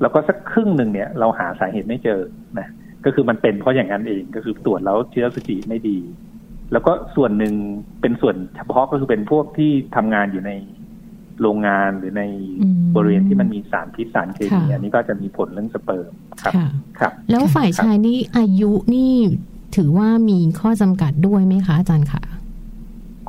[0.00, 2.20] แล้วก็สักครึ่งหนึ่งเนี่ยเราหาสาเหตุไม่เจอ
[2.58, 2.68] นะ
[3.04, 5.98] ก็คือมันเป็นเพราะอย่างนั้นเองก็คือตรวจแล้วเชื้อสุจิไม่ดี
[6.72, 7.54] แล้วก็ส่วนหนึ่ง
[8.00, 10.52] เป็นส่วนเฉพาะก็คือเป็นพวกที่ทำงานอยู่ใน
[11.40, 12.22] โรงงานหรือใน
[12.60, 19.12] อืมบริเวณที่มันมีสารพิษสารเคมีค่ะอันนี้ก็จะมีผลเรื่องสเปิร์มครับค่ะครับ แล้วฝ่ายชายนี่อายุนี่
[19.76, 22.22] ถือว่ามีข้อจำกัดด้วยไหมคะอาจารย์คะ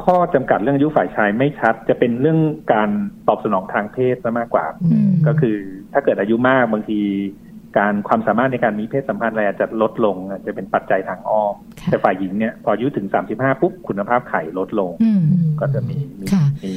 [0.08, 2.40] ข้อจำกัดเรื่องอายุฝ่ายชายไม่ชัด จะเป็นเรื่อง
[2.74, 2.90] การ
[3.28, 5.58] ตอบสนองทางเพศซะมากกว่าอืมก็คือ
[5.94, 7.00] ถ้าเกิดอายุมากบางที
[7.78, 15.24] การความสามารถในการมีเพศสัมพันธ์อะไรอาจจะลดลงอาจจะเป็นปัจจัยทางอ้อมค่ะแต่ฝ่ายหญิงเนี่ยพออายุถึง35ปุ๊บคุณภาพไข่ลดลงอืม
[15.60, 16.72] ก็จะมีมีค่ะมี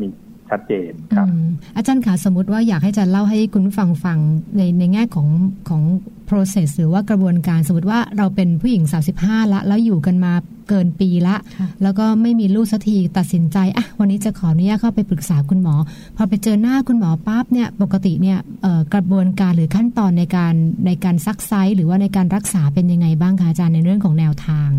[0.00, 0.06] มี
[0.52, 4.18] ชัดเจนครับอืมอาจารย์คะสมมติว่าอยากให้อาจารย์เล่าให้คุณผู้ฟังฟัง
[4.56, 5.28] ในในแง่ของ
[5.68, 5.82] ของ
[6.30, 8.82] process หรือว่ากระบวนการสมมติว่าเราเป็นผู้หญิง
[9.18, 10.32] 35 ละ แล้วอยู่กันมา
[10.68, 15.74] เกินปีละค่ะแล้วก็ไม่มีลูกสักทีตัดสินใจอะวันนี้จะขออนุญาตเข้าไปปรึกษาคุณหมอ
[16.16, 20.54] พอไปเจอหน้าคุณหมอปั๊บเนี่ยปกติเนี่ยเอ่อกระบวนการหรือขั้นตอนในการ
[20.86, 24.70] ในการซักไซส์หรือว่าในการรักษาเป็นยังไงบ้างคะอาจารย์ในเรื่องของแนวทาง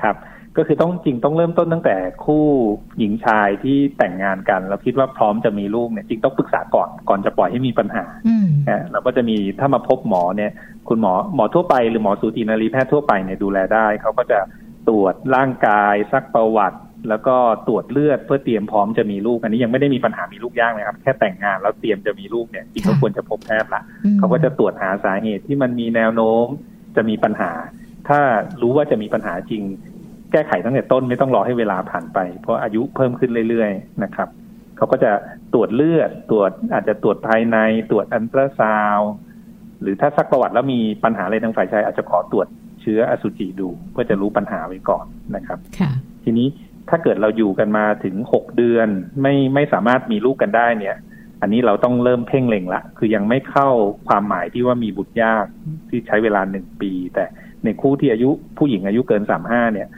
[0.00, 0.16] ครับ
[0.56, 2.44] ก็คือต้องจริงต้องเริ่มต้นตั้งแต่คู่
[2.98, 10.52] หญิงชายที่แต่งงานกันแล้วคิดว่าพร้อมจะมีลูกเนี่ยจริงต้องปรึกษาก่อนก่อนจะปล่อยให้มีปัญหาอืมนะเราก็จะมีถ้ามาพบหมอเนี่ย
[10.88, 14.38] คุณหมอหมอทั่วไปหรือหมอสูตินารีแพทย์ทั่วไปเนี่ยดูแลได้เขาก็จะ
[14.88, 17.36] ตรวจร่างกายซักประวัติ แล้วก็
[17.66, 26.46] ตรวจเลือดเพื่อเตรียมพร้อมจะมีลูก อันนี้ยังไม่ได้มีปัญหามีลูกยากนะครับ แค่แต่งงานแล้วเตรียมจะมีลูกเนี่ยจริงก็ค่ะควรจะพบแพทย์ละอืมเขาก็จะตรวจหาสาเหตุที่มันมีแนวโน้ม
[26.96, 27.52] จะมีปัญหา
[28.08, 28.20] ถ้า
[28.60, 29.62] รู้ว่าจะมีปัญหาจริง
[30.34, 34.28] แก้ไขตั้งแต่ต้นไม่ต้องรอให้เวลาผ่านไป เพราะอายุเพิ่มขึ้นเรื่อยๆนะครับ
[34.76, 35.10] เขาก็จะ
[35.52, 37.56] ตรวจเลือดตรวจอาจจะตรวจภายใน
[37.90, 39.12] ตรวจอันตราซาวด์
[39.80, 42.46] หรือถ้าซักประวัติแล้วมีปัญหาอะไรทางฝ่ายชายอาจจะขอตรวจ
[42.80, 45.90] เชื้ออสุจิดู เพื่อจะรู้ปัญหาไว้ก่อนนะครับค่ะ
[46.24, 46.48] ทีนี้
[46.88, 48.88] ถ้าเกิดเราอยู่กันมาถึงหกเดือน
[49.22, 50.96] ไม่ไม่สามารถมีลูกกันได้เนี่ย
[51.40, 53.68] อันนี้เราต้องเริ่มเพ่งเล็งละ คือยังไม่เข้า
[54.08, 55.46] ความหมายที่ว่ามีบุตรยาก
[55.88, 57.24] ที่ใช้เวลาหนึ่งปี แต่
[57.64, 59.88] ในคู่ที่อายุผู้หญิงอายุเกินสามห้าเนี่ย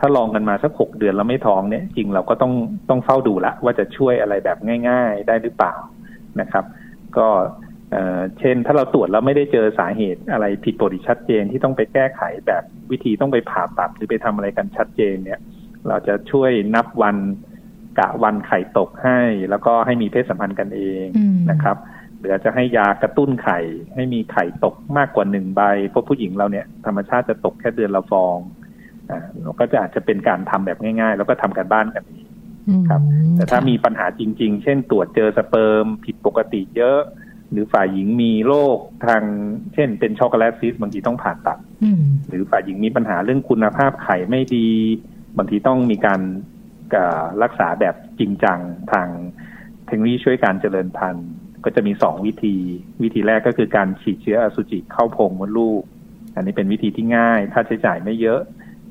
[0.00, 2.52] ถ้าลองกันมาสักหกเดือนแล้วไม่ท้องเนี่ยจริงเราก็ต้อง
[2.88, 5.74] ต้องเฝ้าดูละว่าจะช่วยอะไรแบบง่าย ๆ ได้หรือเปล่า
[6.40, 6.64] นะครับ
[7.16, 7.28] ก็
[7.92, 15.40] เอ่อเช่นถ้าเราตรวจแล้วไม่ได้เจอสาเหตุอะไรผิดปกติชัดเจนที่ต้องไปแก้ไขแบบวิธีต้องไปผ่าตัดหรือไปทำอะไรกันชัดเจนเนี่ย
[15.88, 17.16] เราจะช่วยนับวัน
[17.98, 21.76] กะวันไข่ตกให้ แล้วก็ให้มีเพศสัมพันธ์กันเองอืมนะครับ
[22.18, 23.58] หรืออาจจะให้ยากระตุ้นไข่
[23.94, 28.65] ให้มีไข่ตกมากกว่าหนึ่งใบเพราะผู้หญิงเราเนี่ยธรรมชาติจะตกแค่เดือนละฟองอ่าเรา
[29.60, 32.26] ก็จะอาจจะเป็นการทำแบบง่าย ๆ แล้วก็ทำกันบ้านกันเอง
[32.88, 33.00] ครับ
[33.36, 37.00] แต่ถ้ามีปัญหาจริง ๆ เช่นตรวจเจอสเปิร์มผิดปกติเยอะ
[37.50, 39.22] หรือฝ่ายหญิงมีโรคทาง
[39.74, 44.68] เช่น เป็นช็อกโกแลตซิสบางทีต้องผ่าตัดอืมหรือฝ่ายหญิงมีปัญหาเรื่องคุณภาพไข่ไม่ดี
[45.38, 46.20] บางทีต้องมีการ
[46.90, 48.58] เอ่อรักษาแบบจริงจัง
[48.92, 49.08] ทาง
[49.86, 51.30] เทคโนโลยีช่วยการเจริญพันธุ์
[51.64, 52.56] ก็จะมีสองวิธี
[53.02, 55.82] วิธีแรกก็คือการฉีดเชื้ออสุจิเข้าโพรงมดลูก
[56.34, 58.40] อันนี้เป็นวิธีที่ง่ายค่าใช้จ่ายไม่เยอะ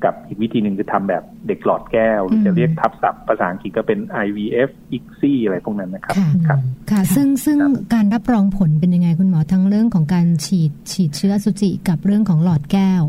[0.04, 6.58] กับอีกวิธีหนึ่งคือทำแบบเด็กหลอดแก้วหรือจะเรียกทับศัพท์ภาษาอังกฤษก็เป็น IVF ICSI อะไรพวกนั้นนะครับค่ะครับ
[6.90, 7.58] ค่ะ ซึ่งซึ่ง
[7.94, 13.02] การรับรองผลเป็นยังไงคุณหมอทั้งเรื่องของการฉีดฉีดเชื้ออสุจิกับเรื่องของหลอดแก้ว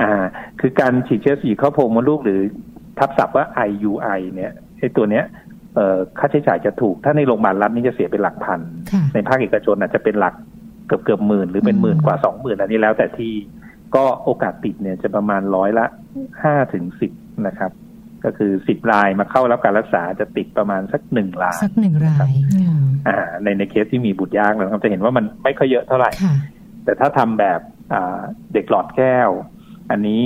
[0.00, 0.12] อ่า
[0.60, 2.40] คือการฉีดเชื้อสีเข้าโพรงมดลูกหรือ
[2.98, 5.24] ทับศัพท์ว่า IUI เนี่ยไอ้ตัวเนี้ย
[5.74, 8.60] เอ่อค่าใช้จ่ายจะถูก ถ้าในโรงพยาบาลรัฐนี่จะเสียเป็นหลักพัน
[8.92, 10.34] ค่ะในภาคเอกชนอาจจะเป็นหลัก
[10.86, 13.32] เกือบเกือบหมื่นหรือเป็นอืมหมื่นกว่าสองหมื่นอันนี้แล้วแต่ที่
[13.96, 15.86] ก็โอกาสติดเนี่ยจะประมาณร้อยละ
[16.42, 17.12] ห้าถึงสิบ
[17.46, 17.72] นะครับ
[18.24, 26.34] ก็คือสิบรายมาเข้ารับการรักษาจะติดประมาณสักหนึ่งรายสักหนึ่งรายอืมอ่า ในในเคสที่มีบุตรยากนะครับจะเห็นว่ามันไม่ค่อยเยอะเท่าไหร่ค่ะ
[26.84, 27.60] แต่ถ้าทำแบบ
[27.92, 28.20] อ่า
[28.54, 29.28] เด็กหลอดแก้ว
[29.90, 30.22] อันนี้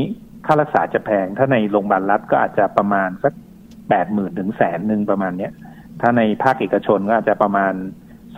[0.46, 3.33] ค่ารักษาจะแพง ถ้าในโรงพยาบาลรัฐก็อาจจะประมาณสัก
[3.88, 5.52] แปดหมื่นถึงแสนหนึ่งประมาณเนี้ย
[6.00, 7.74] ถ้าในภาคเอกชนก็อาจจะประมาณ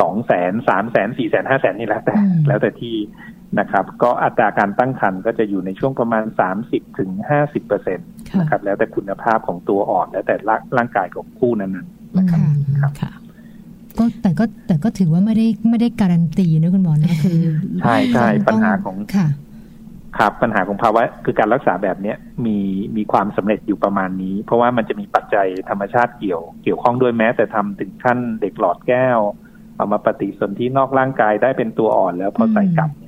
[0.00, 2.94] สองแสนสามแสนสี่แสนห้าแสนนี่แล้วแต่อืมแล้วแต่ที่
[3.58, 12.40] นะครับ ก็อัตราการตั้งครรภ์ก็จะอยู่ในช่วงประมาณสามสิบถึงห้าสิบเปอร์เซ็นตค่ะนะครับ แล้วแต่คุณภาพของตัวอ่อนแล้วแต่ร่างร่างกายของคู่นั้นๆนะครับ
[12.80, 13.12] ครับค่ะ
[13.98, 17.40] ก็แต่ก็แต่ก็ถือว่าไม่ได้ไม่ได้การันตีนะคุณหมอนะคือ
[17.80, 19.28] ใช่ใช่ต้องปัญหาของค่ะ
[20.18, 22.58] ครับปัญหาของภาวะคือการรักษาแบบเนี้ยมี
[22.96, 29.18] มีความสำเร็จอยู่ประมาณนี้ เพราะว่ามันจะมีปัจจัยธรรมชาติเกี่ยวเกี่ยวข้องด้วยแม้ แต่ทำถึงขั้นเด็กหลอดแก้ว
[29.76, 33.07] เอามาปฏิสนธินอกร่างกายได้เป็นตัวอ่อนแล้วพอใส่กลับเนี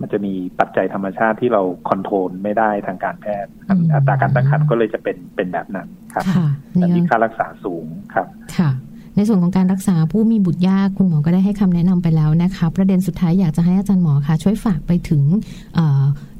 [0.00, 6.46] มันจะมีปัจจัยธรรมชาติที่เราคอนโทรลไม่ได้ทางการแพทย์อืมอัตราการตั้งครรภ์ก็เลยจะเป็นเป็นแบบนั้นครับค่ะ
[6.82, 8.26] อันนี่นี้ก็ค่ารักษาสูงครับ
[8.58, 8.70] ค่ะ
[9.16, 15.22] ในส่วนของการรักษาผู้มีบุตรยากคุณหมอก็ได้ให้คำแนะนำไปแล้วนะคะ ประเด็นสุดท้ายอยากจะให้อาจารย์หมอค่ะ ช่วยฝากไปถึง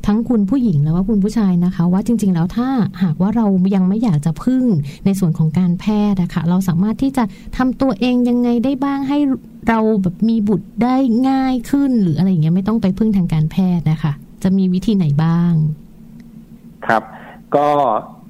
[0.06, 2.68] ทั้งคุณผู้หญิงแล้วว่าคุณผู้ชายนะคะ ว่าจริง ๆ แล้วถ้า
[3.02, 4.64] หากว่าเรายังไม่อยากจะพึ่ง
[5.04, 7.24] ในส่วนของการแพทย์นะคะเราสามารถที่จะ
[7.56, 9.18] ทำตัวเองยังไงได้บ้างให้
[9.68, 10.96] เราแบบมีบุตรได้
[11.28, 15.52] ง่ายขึ้น หรืออะไรอย่างเงี้ยไม่ต้องไปพึ่งทางการแพทย์นะคะ จะมีวิธีไหนบ้าง
[16.86, 17.02] ครับ
[17.56, 17.68] ก็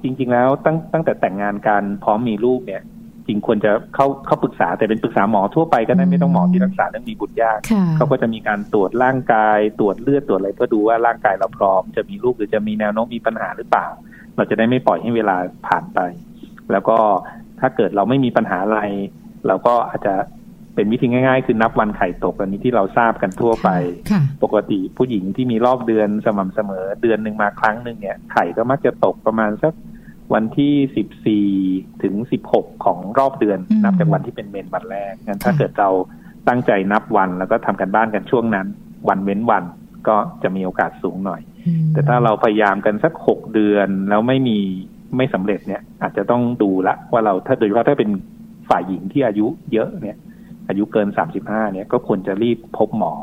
[0.03, 2.83] จริง ๆ แล้วตั้งตั้งแต่แต่งงานกันพร้อมมีลูกเนี่ย
[3.29, 7.59] ริงควรจะเข้าเข้าปรึกษาแต่เป็นปรึกษาหมอทั่วไปก็ได้ไม่ต้องหมอที่รักษาเรื่องมีบุตรยาก
[7.97, 13.87] เขาก็จะมีการตรวจร่างกายตรวจเลือดตรวจอะไรเพื่อดูว่าร่างกายเราพร้อม จะมีลูกหรือจะมีแนวโน้มมีปัญหาหรือเปล่า
[14.35, 15.35] เราจะได้ไม่ปล่อยให้เวลา
[15.67, 15.99] ผ่านไป
[16.71, 16.97] แล้วก็
[17.59, 18.79] ถ้าเกิดเราไม่มีปัญหาอะไร
[19.47, 20.15] เราก็อาจจะ
[20.75, 23.69] เป็นวิธีง่ายๆ คือนับวันไข่ตกอันนี้ที่เราทราบกันทั่วไป
[24.43, 29.73] ปกติผู้หญิงที่มีรอบเดือนสม่ำเสมอเดือนหนึ่งมาครั้งหนึ่งเนี่ยไข่ก็มักจะตกประมาณสัก
[30.33, 31.47] วันที่สิบสี่
[32.03, 35.89] ถึงสิบหกของรอบเดือน นับจากวันที่เป็นเมนวันแรกงั้นถ้าเกิดเรา
[36.47, 38.67] ตั้งใจนับวันแล้วก็ทำกันบ้านกันช่วงนั้น
[39.09, 39.63] วันเว้นวัน
[40.07, 41.41] ก็จะมีโอกาสสูงหน่อย
[41.93, 44.57] แต่ถ้าเราพยายามกันสักหกเดือนแล้วไม่มี
[45.17, 48.09] ไม่สำเร็จเนี่ย อาจจะต้องดูละว่าเราถ้าโดยเฉพาะถ้าเป็น
[48.69, 50.17] ฝ่ายหญิงที่อายุเยอะเนี่ย
[50.69, 53.13] อายุเกินสามสิบห้าเนี่ยก็ควรจะรีบพบหมอ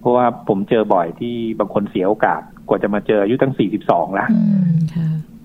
[0.00, 4.28] เพราะว่าผมเจอบ่อยที่บางคนเสียโอกาสกว่าจะมาเจออายุตั้งสี่สิบสองแล้ว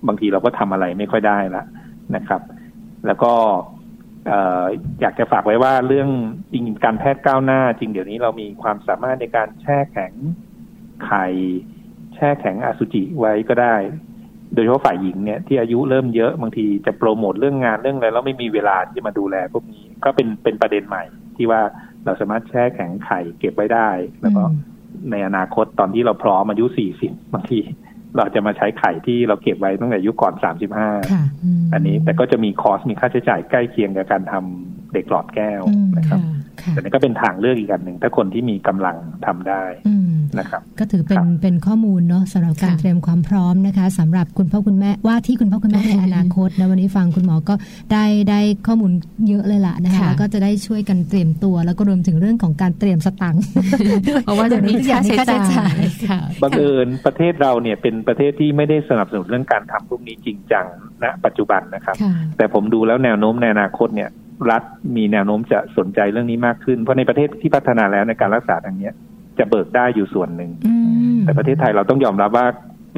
[0.07, 1.63] บางทีเราก็ทำอะไรไม่ค่อยได้ละ
[2.15, 2.41] นะครับ
[3.07, 3.33] แล้วก็
[5.01, 6.09] อยากจะฝากไว้ว่าเรื่อง
[6.51, 10.13] จริงการแพทย์ก้าวหน้า จริงเดี๋ยวนี้เรามีความสามารถในการแช่แข็ง
[11.05, 11.25] ไข่
[12.15, 13.75] แช่แข็งอสุจิไว้ก็ได้
[14.53, 21.03] โดยเฉพาะฝ่ายหญิงเนี่ยที่อายุเริ่มเยอะบางทีจะโปรโมทเรื่องงานเรื่องอะไรแล้วไม่มีเวลาที่มาดูแลพวกนี้ก็เป็นเป็นประเด็นใหม่
[21.35, 21.61] ที่ว่า
[22.05, 23.89] เราสามารถแช่แข็งไข่เก็บไว้ได้
[24.21, 24.43] แล้วก็
[25.11, 27.59] ในอนาคตตอนที่เราพร้อมอายุสี่สิบบางที
[28.17, 30.89] เราจะมาใช้ไข่ที่เราเก็บไว้ตั้งแต่ยุคก่อนสามสิบห้า
[31.73, 35.61] อันนี้แต่ก็จะมีคอสมีค่าใช้จ่ายใกล้เคียงกับการทำเด็กหลอดแก้ว
[35.97, 36.19] นะครับ
[36.73, 39.63] แต่นี่ก็เป็นทางเลือกอีกอันหนึ่งถ้าคนที่มีกำลังทำได้
[40.39, 47.55] นะครับ ก็ถือเป็นเป็นข้อมูลเนาะสำหรับการเตรียมความพร้อมนะคะสำหรับคุณพ่อคุณแม่ว่าที่คุณพ่อคุณแม่ในอนาคตนะวันนี้ฟังคุณหมอก็
[47.91, 48.91] ได้ได้ข้อมูล
[49.27, 53.43] เยอะเลยล่ะนะคะแล้วก็จะได้ช่วยกันเตรียมตัว แล้วก็รวมถึงเรื่องของการเตรียมสตังค์
[54.23, 55.39] เพราะว่าจะมีค่าใช้จ่า
[55.73, 55.75] ย
[56.41, 60.65] บังเอิญประเทศเราเนี่ยเป็นประเทศที่ไม่ได้สนับสนุนเรื่องการทำพวกนี้จริงจัง
[61.03, 61.95] ณปัจจุบันนะครับ
[62.37, 64.09] แต่ผมดูแล้วแนวโน้มในอนาคตเนี่ย
[64.51, 64.63] รัฐ
[64.95, 68.89] มีแนวโน้มจะสนใจเรื่องนี้มากขึ้น เพราะในประเทศที่พัฒนาแล้วในการรักษาทางนี้
[69.39, 70.51] จะเบิกได้อยู่ส่วนหนึ่ง
[71.23, 72.45] แต่ประเทศไทยเราต้องยอมรับว่า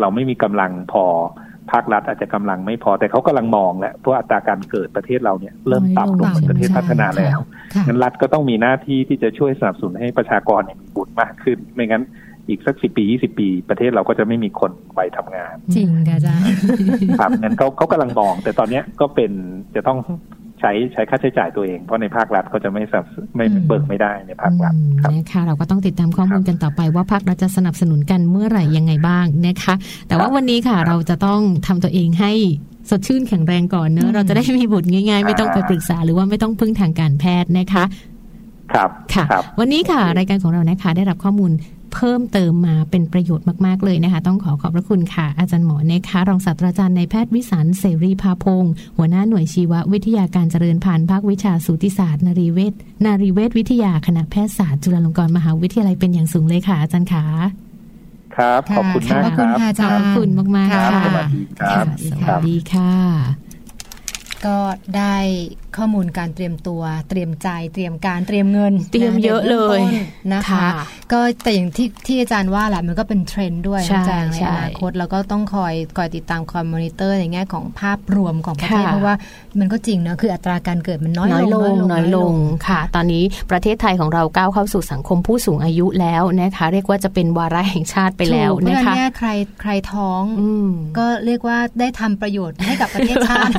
[0.02, 1.06] เราไม่มีกำลังพอ
[1.71, 7.39] ภาครัฐอาจจะกำลังไม่พอแต่เขากำลังมองแล้วเพราะอัตราการเกิดประเทศเราเนี่ยเริ่มต่ำลงประเทศพัฒนาแล้ว
[7.88, 12.04] งั้นรัฐก็ต้องมีหน้าที่ที่จะช่วยสนับสนุนให้ประชากรมีบุตรมากขึ้น ไม่งั้น
[12.47, 16.43] อีกสักสิปียี่สิบปี ประเทศเราก็จะไม่มีคนไปทำงาน จริงค่ะอาจารย์
[17.19, 19.32] ครับงั้นเขาเขากำลังมอง แต่ตอนเนี้ยก็เป็น
[19.75, 19.97] จะต้อง
[20.60, 24.74] ใช้ใช้ค่าใช้จ่ายตัวเอง เพราะในภาครัฐก็จะไม่สับไม่เบิกไม่ได้ในภาครัฐ
[25.15, 29.74] นะคะเราก็ต้องติดตามข้อมูลกันต่อไปว่าภาครัฐจะสนับสนุนกันเมื่อไหร่ยังไงบ้างนะคะ
[30.08, 32.32] แต่ว่าวันนี้ค่ะเราจะต้องทำตัวเองให้
[32.89, 37.84] สดชื่นแข็งแรงก่อนเนอะเราจะได้มีบุตรง่ายๆ ไม่ต้องไปปรึกษาหรือว่าไม่ต้องพึ่งทางการแพทย์นะคะ
[38.74, 39.26] ครับค่ะ
[39.60, 41.51] วันนี้ค่ะ รายการของเรานะคะ ได้รับข้อมูล
[41.93, 52.73] เพิ่มเติมมาเป็นประโยชน์มาก ๆ เลยนะคะ ต้องขอขอบพระคุณค่ะ อาจารย์หมอนะคะรองศาสตราจารย์ในแพทย์วิสันเสรีภาพงศ์หัวหน้าหน่วยชีววิทยาการเจริญพันธุ์ภาควิชาสูติศาสตร์นารีเวช
[53.05, 57.23] นารีเวชวิทยาคณะแพทยศาสตร์จุฬาลงกรณ์มหาวิทยาลัยเป็นอย่างสูงเลยค่ะ อาจารย์ขา
[58.35, 63.49] ครับ ขอบคุณมากครับขอบคุณมากๆค่ะสวัสดีครับสวัสดีค่ะ
[64.45, 64.57] ก็
[64.97, 65.15] ได้
[65.77, 69.79] ข้อมูลการเตรียมตัวเตรียมใจเตรียมการเตรียมเงิน เตรียมเยอะเลย
[70.33, 70.67] นะคะ
[71.11, 79.15] ก็แต่อย่างที่ที่อาจารย์ว่าแหละมันก็เป็นเทรนด์ด้วยอาจารย์ในอนาคตแล้วก็ต้องคอยคอยติดตามคอยมอนิเตอร์ในแง่ของภาพรวมของประเทศเพราะว่า
[79.59, 82.33] มันก็จริงนะคืออัตราการเกิดมันน้อยลงน้อยลง
[82.67, 89.29] ค่ะ ตอนนี้ประเทศไทยของเราก้าวเข้าสู่สังคมผู้สูงอายุแล้วนะคะ เรียกว่าจะเป็นวาระแห่งชาติไปแล้วนะคะเใคร
[89.61, 90.21] ใครท้อง
[90.97, 93.53] ก็เรียกว่าได้ทำประโยชน์ให้กับประเทศชาติ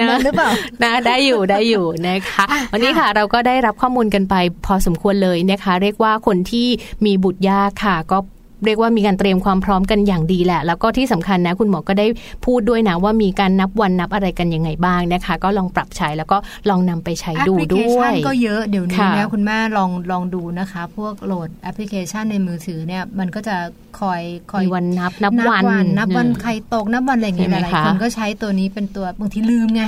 [0.00, 0.50] นะหรือเปล่า
[0.82, 4.34] นะได้อยู่ได้อยู่นะคะ วันนี้ค่ะเราก็ได้รับข้อมูลกันไป
[4.66, 6.68] พอสมควรเลยนะคะ เรียกว่าคนที่
[7.06, 8.18] มีบุตรยากค่ะ ก็
[8.66, 12.06] เรียกว่ามีการเตรียมความพร้อมกันอย่างดีแหละ แล้วก็ที่สำคัญนะคุณหมอก็ได้
[12.46, 16.36] พูดด้วยนะว่ามีการนับวันนับอะไรกันยังไงบ้างนะคะ ก็ลองปรับใช้แล้วก็
[16.68, 23.56] ลองนำไปใช้ดูด้วยก็เยอะเดี๋ยวนี้นะคุณแม่ลองลองดูนะคะ พวก load แอปพลิเคชันในมือถือเนี่ยมันก็จะ
[24.00, 25.64] คอยคอยวันนับนับวัน
[25.98, 29.82] นับวันไข่ตกนับวันอะไรอย่างเงี้ยหลายคนก็ใช้ตัวนี้เป็นตัวบางทีลืมไง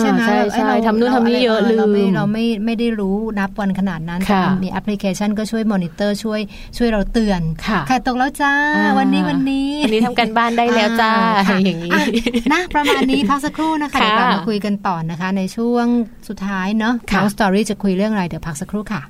[0.00, 4.20] ใช่ไหมใช่ใช่ทำนู่นทำนี่เยอะลืมเราไม่เราไม่ไม่ได้รู้นับวันขนาดนั้น
[4.62, 6.40] มีแอปพลิเคชันก็ช่วยมอนิเตอร์ช่วย
[6.76, 7.40] ช่วยเราเตือน
[7.88, 11.12] ไข่ตกแล้วจ้าอ่าวันนี้วันนี้วันนี้ทำการบ้านได้แล้วจ้า
[11.48, 12.06] ค่ะอย่างนี้อะ
[12.52, 15.86] นะประมาณนี้พักสักครู่นะคะค่ะเดี๋ยวกลับมาคุยกันต่อนะคะ ในช่วง
[16.28, 19.02] สุดท้ายเนาะค่ะ Mouse Story จะคุยเรื่องอะไรเดี๋ยวพักสักครู่ค่ะ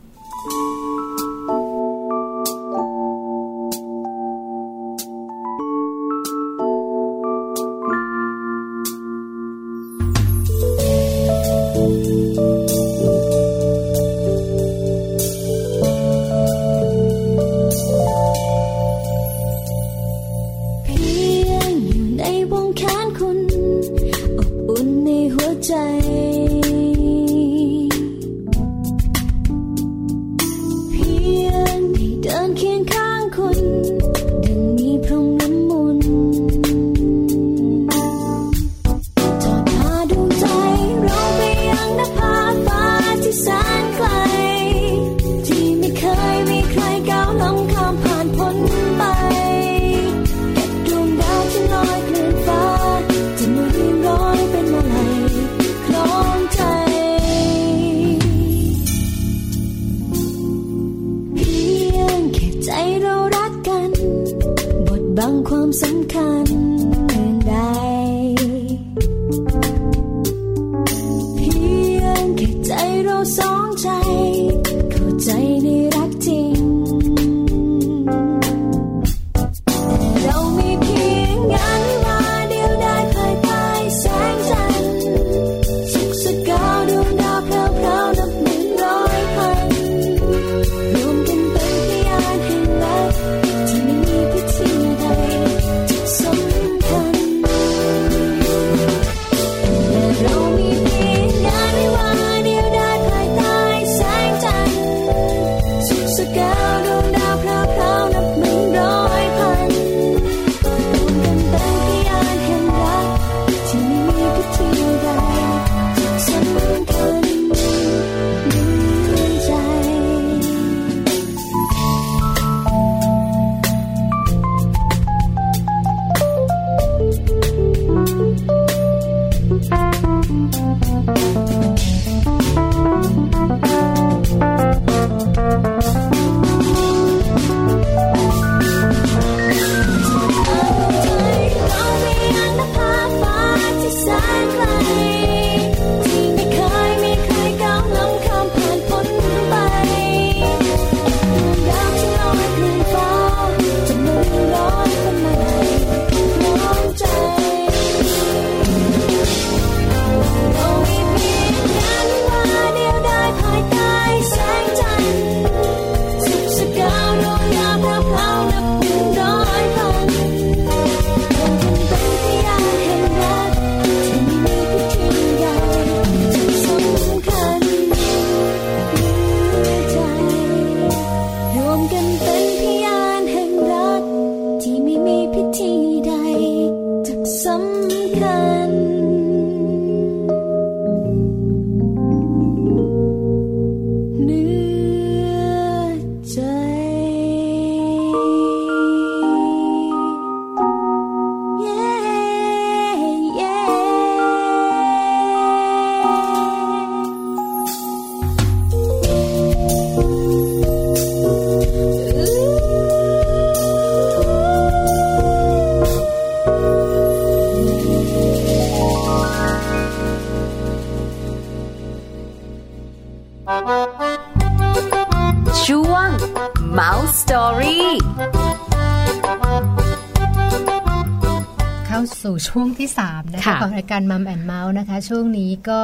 [232.48, 235.78] ช่วงที่ 3 นะคะค่ะของรายการมัมแอนเมาส์นะคะ ช่วงนี้ก็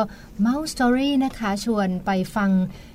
[0.45, 2.51] Mouse Story นะคะ ชวนไปฟัง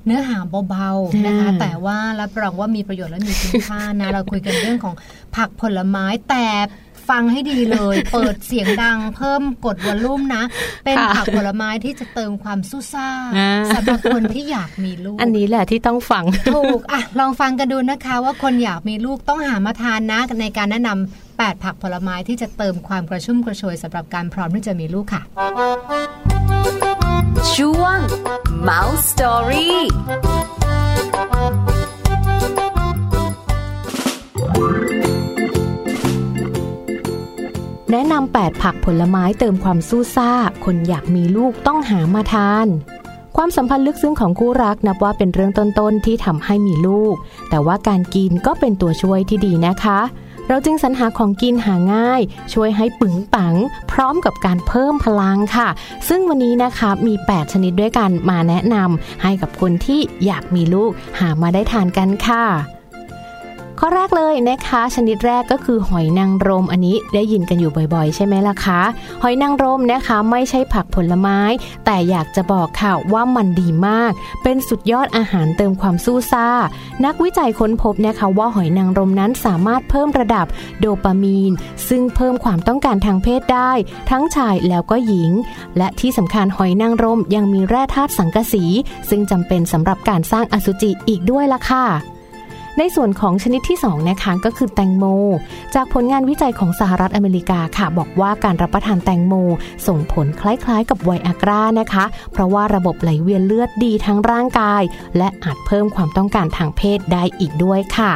[0.06, 0.38] เนื้อหา
[0.70, 4.96] เบาๆนะคะอ่าแต่ว่ารับรองว่ามีประโยชน์และมีคุณค่านะ เราคุยกันเรื่องของ
[5.36, 6.46] ผักผลไม้แต่
[7.10, 10.44] ฟังให้ดีเลย เปิดเสียงดังเพิ่มกดวอลลุ่มนะ
[10.86, 16.24] เป็นค่ะผักผลไม้ที่จะเติมความสู้ซ่าอ่าสำหรับคนที่อยากมีลูก อันนี้แหละที่ต้องฟัง
[16.54, 25.22] ถูกอะลองฟังกันดูนะคะ ว่าคนอยากมีลูกต้องหามาทานนะ ในการแนะนำ8ผักผลไม้ที่จะเติมความกระชุ่มกระชวยสำหรับการพร้อมที่จะมีลูกค่ะ
[27.56, 27.98] ช่วง
[28.68, 29.72] Mouse Story
[37.96, 40.32] แนะนำ8ผักผลไม้เติมความสู้ซ่า
[40.66, 42.68] คนอยากมีลูกต้องหามาทาน
[43.36, 47.16] ความสัมพันธ์ลึกซึ้งของคู่รักนับว่าเป็นเรื่องต้นๆที่ทำให้มีลูก
[47.50, 50.00] แต่ว่าการกินก็เป็นตัวช่วยที่ดีนะคะ
[50.48, 52.22] เราจึงสรรหาของกินหาง่าย
[52.54, 53.54] ช่วยให้ปึงปัง
[53.92, 55.70] พร้อมกับการเพิ่มพลังค่ะ
[56.10, 62.46] ซึ่งวันนี้นะคะมี 8 ชนิดด้วยกันมาแนะนำให้กับคนที่อยากมีลูกหามาได้ทานกันค่ะ
[63.86, 68.82] ข้อแรกเลยนะคะ ชนิดแรกก็คือหอยนางรมอันนี้ได้ยินกันอยู่บ่อยๆ ใช่ไหมล่ะคะ
[69.24, 71.40] หอยนางรมนะคะไม่ใช่ผักผลไม้
[71.86, 74.12] แต่อยากจะบอกค่ะว่ามันดีมาก
[74.44, 76.48] เป็นสุดยอดอาหารเติมความสู้ซ่า
[77.06, 80.46] นักวิจัยค้นพบนะคะว่าหอยนางรมนั้นสามารถเพิ่มระดับ
[80.80, 81.52] โดปามีน
[81.90, 83.72] ซึ่งเพิ่มความต้องการทางเพศได้
[84.10, 85.32] ทั้งชายแล้วก็หญิง
[85.78, 88.64] และที่สำคัญหอยนางรมยังมีแร่ธาตุสังกะสี
[89.10, 92.13] ซึ่งจำเป็นสำหรับการสร้างอสุจิอีกด้วยล่ะค่ะ
[92.78, 95.06] ในส่วนของชนิดที่2นะคะก็คือแตงโม
[95.76, 99.34] จากผลงานวิจัยของสหรัฐอเมริกาค่ะ บอกว่าการรับประทานแตงโม
[99.88, 104.82] ส่งผลคล้ายๆ กับไวอากรานะคะ เพราะว่าระบบไหลเวียนเลือดดีทั้งร่างกาย
[105.18, 108.14] และอาจเพิ่มความต้องการทางเพศได้อีกด้วยค่ะ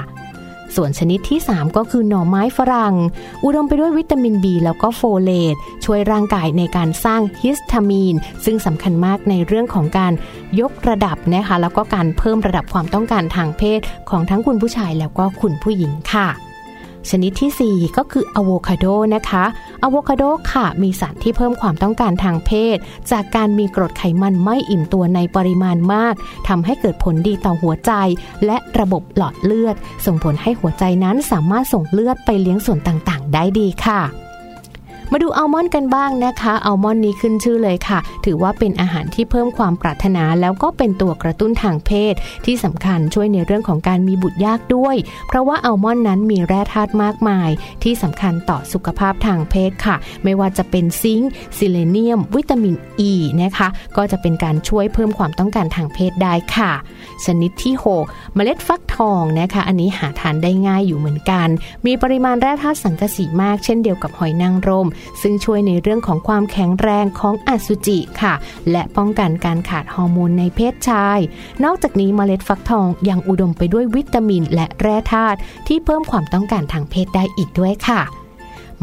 [0.76, 2.96] ส่วนชนิดที่ 3 ก็คือหน่อไม้ฝรั่ง
[3.44, 5.56] อุดมไปด้วยวิตามิน B แล้วก็โฟเลต
[5.86, 8.16] ช่วยร่างกายในการสร้างฮิสตามีน
[8.46, 10.14] ซึ่งสำคัญมากในเรื่องของการ
[10.60, 16.47] ยกระดับนะคะแล้วก็การเพิ่มระดับความต้องการทางเพศของทั้งคุณผู้ชายแล้วก็คุณผู้หญิงค่ะ
[17.12, 18.86] ชนิดที่ 4 ก็คืออะโวคาโด
[19.16, 19.46] นะคะ
[19.84, 22.78] อะโวคาโดค่ะ มีสารที่เพิ่มความต้องการทางเพศ
[23.12, 26.14] จากการมีกรดไขมันไม่อิ่มตัวในปริมาณมาก
[26.48, 27.92] ทำให้เกิดผลดีต่อหัวใจ
[28.46, 34.27] และระบบหลอดเลือด ส่งผลให้หัวใจนั้นสามารถส่งเลือดไปเลี้ยงส่วนต่างๆ ได้ดีค่ะ
[35.12, 42.14] มาดูอัลมอนด์กันบ้างนะคะอัลมอนด์นี้ขึ้นชื่อเลยค่ะ ถือว่าเป็นอาหารที่เพิ่มความปรารถนาแล้วก็เป็นตัวกระตุ้นทางเพศ
[42.46, 44.96] ที่สำคัญช่วยในเรื่องของการมีบุตรยากด้วย
[45.28, 47.50] เพราะว่าอัลมอนด์นั้นมีแร่ธาตุมากมาย
[47.84, 56.72] ที่สำคัญต่อสุขภาพทางเพศค่ะ ไม่ว่าจะเป็นซิงค์ซิเลเนียม วิตามิน E นะคะ ก็จะเป็นการช่วยเพิ่มความต้องการทางเพศได้ค่ะ
[57.26, 61.48] ชนิดที่ 6 เมล็ดฟักทองนะคะ อันนี้หาทานได้ง่ายอยู่เหมือนกัน
[61.86, 64.88] มีปริมาณแร่ธาตุสังกะสีมากเช่นเดียวกับหอยนางรม
[65.22, 68.34] ซึ่งช่วยในเรื่องของความแข็งแรงของอสุจิค่ะ
[68.72, 71.20] และป้องกันการขาดฮอร์โมนในเพศชาย
[71.64, 75.38] นอกจากนี้เมล็ดฟักทองยังอุดมไปด้วยวิตามินและแร่ธาตุ
[75.68, 78.27] ที่เพิ่มความต้องการทางเพศได้อีกด้วยค่ะ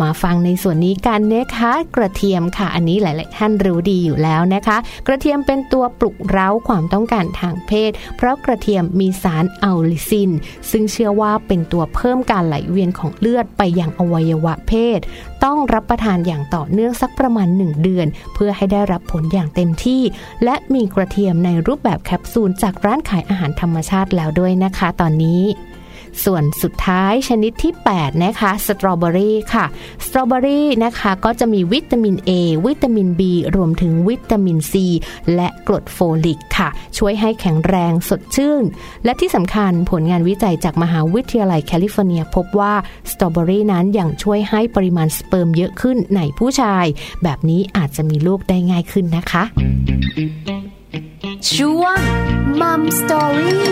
[0.02, 4.76] มาฟังในส่วนนี้กันนะคะกระเทียมค่ะ อันนี้หลาย ๆ ท่านรู้ดีอยู่แล้วนะคะ
[5.06, 10.30] กระเทียมเป็นตัวปลุกเร้าความต้องการทางเพศ เพราะกระเทียมมีสารอัลลิซิน
[10.70, 15.00] ซึ่งเชื่อว่าเป็นตัวเพิ่มการไหลเวียนของเลือดไปยังอวัยวะเพศ
[15.44, 20.02] ต้องรับประทานอย่างต่อเนื่องสักประมาณ 1 เดือน เพื่อให้ได้รับผลอย่างเต็มที่
[20.44, 25.42] และมีกระเทียมในรูปแบบแคปซูลจากร้านขายอาหารธรรมชาติแล้วด้วยนะคะ ตอนนี้
[26.24, 29.64] ส่วนสุดท้ายชนิดที่ 8 นะคะสตรอเบอรี่ค่ะ
[30.04, 32.30] สตรอเบอรี่นะคะก็จะมีวิตามิน A
[32.66, 33.22] วิตามิน B
[33.56, 34.74] รวมถึงวิตามิน C
[35.34, 38.64] และกรดโฟลิกค่ะ ช่วยให้แข็งแรงสดชื่น
[39.04, 42.74] และที่สำคัญผลงานวิจัยจากมหาวิทยาลัยแคลิฟอร์เนีย พบว่า
[43.10, 46.84] สตรอเบอรี่นั้นยังช่วยให้ปริมาณสเปิร์มเยอะขึ้นในผู้ชาย
[47.22, 49.42] แบบนี้อาจจะมีลูกได้ง่ายขึ้นนะคะ
[51.54, 51.98] ช่วง
[52.60, 53.64] มัมสตอรี่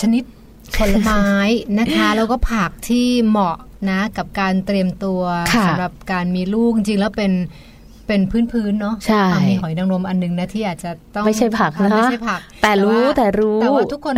[0.00, 0.24] ชนิด
[0.76, 1.24] ผลไม้
[1.78, 3.56] นะคะ แล้วก็ผักที่เหมาะ
[3.90, 5.22] นะกับการเตรียมตัว
[5.66, 7.32] สำหรับการมีลูกจริงๆแล้วเป็น
[8.06, 8.20] เป็น
[8.52, 14.14] พื้นๆเนาะใช่มีหอยนางรมอันนึงนะที่อาจจะต้องไม่ใช่ผักนะไม่ใช่ผัก แต่รู้แต่รู้แต่ว่าทุกคน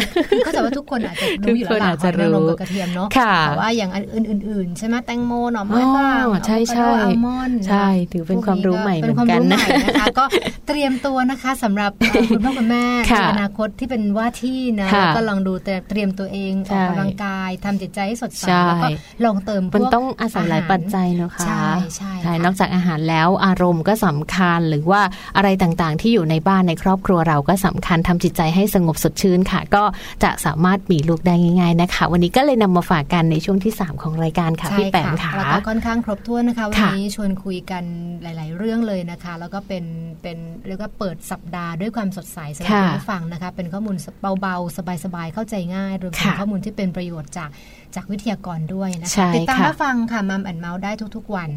[0.46, 3.08] ก็จะว่าทุกคนอาจจะรู้อยู่แล้วหอยนางรมกับกระเทียมเนาะ
[3.46, 9.60] แต่ว่าอย่างอื่นๆใช่ไหมแตงโมหน่อไม้ฝรั่งใช่ใช่อัลมอนด์ใช่ถือเป็นความรู้ใหม่เหมือนกันนะ
[10.00, 10.24] คะก็
[10.68, 11.90] เตรียมตัวนะคะสำหรับ
[12.30, 15.52] คุณพ่อคุณแม่ในอนาคตที่เป็นว่าที่นะแล้วก็ลองดู
[15.88, 18.88] เตรียมตัวเองออกกำลังกายทำจิตใจให้สดใสแล้วก็
[19.24, 25.00] ลองเติมมันต้องอาศัยหลายปัจจัยเนาะค่ะใช่ใช่นอกจากอาหารแล้วอารมณ์ก็สำคัญ หรือว่า
[25.36, 29.84] อะไรต่างๆ ที่อยู่ในบ้านในครอบครัวเราก็สำคัญทำจิตใจให้สงบสดชื่นค่ะ ก็
[30.24, 37.84] จะสามารถมีลูกได้ง่าย ๆนะคะ วันนี้ก็เลยนำมาฝากกันในช่วงที่ 3 ของรายการค่ะพี่แปมค่ะแล้วก็ค่อนข้างครบถ้วนนะคะวันนี้ชวนคุยกัน
[38.22, 39.84] หลาย ๆ เรื่องเลยนะคะ แล้วก็เป็น
[40.22, 43.96] เป็นเรียกว่าเปิดสัปดาห์ด้วยความสดใสสำหรับผู้ฟังนะคะ เป็นข้อมูล
[44.40, 47.50] เบาๆสบายๆเข้าใจง่ายรวมถึงข้อมูลที่เป็นประโยชน์จาก
[47.96, 51.48] จากวิทยากรด้วยนะคะติดตามรับฟังค่ะมัมแอนเมาส์ได้ทุกๆ วัน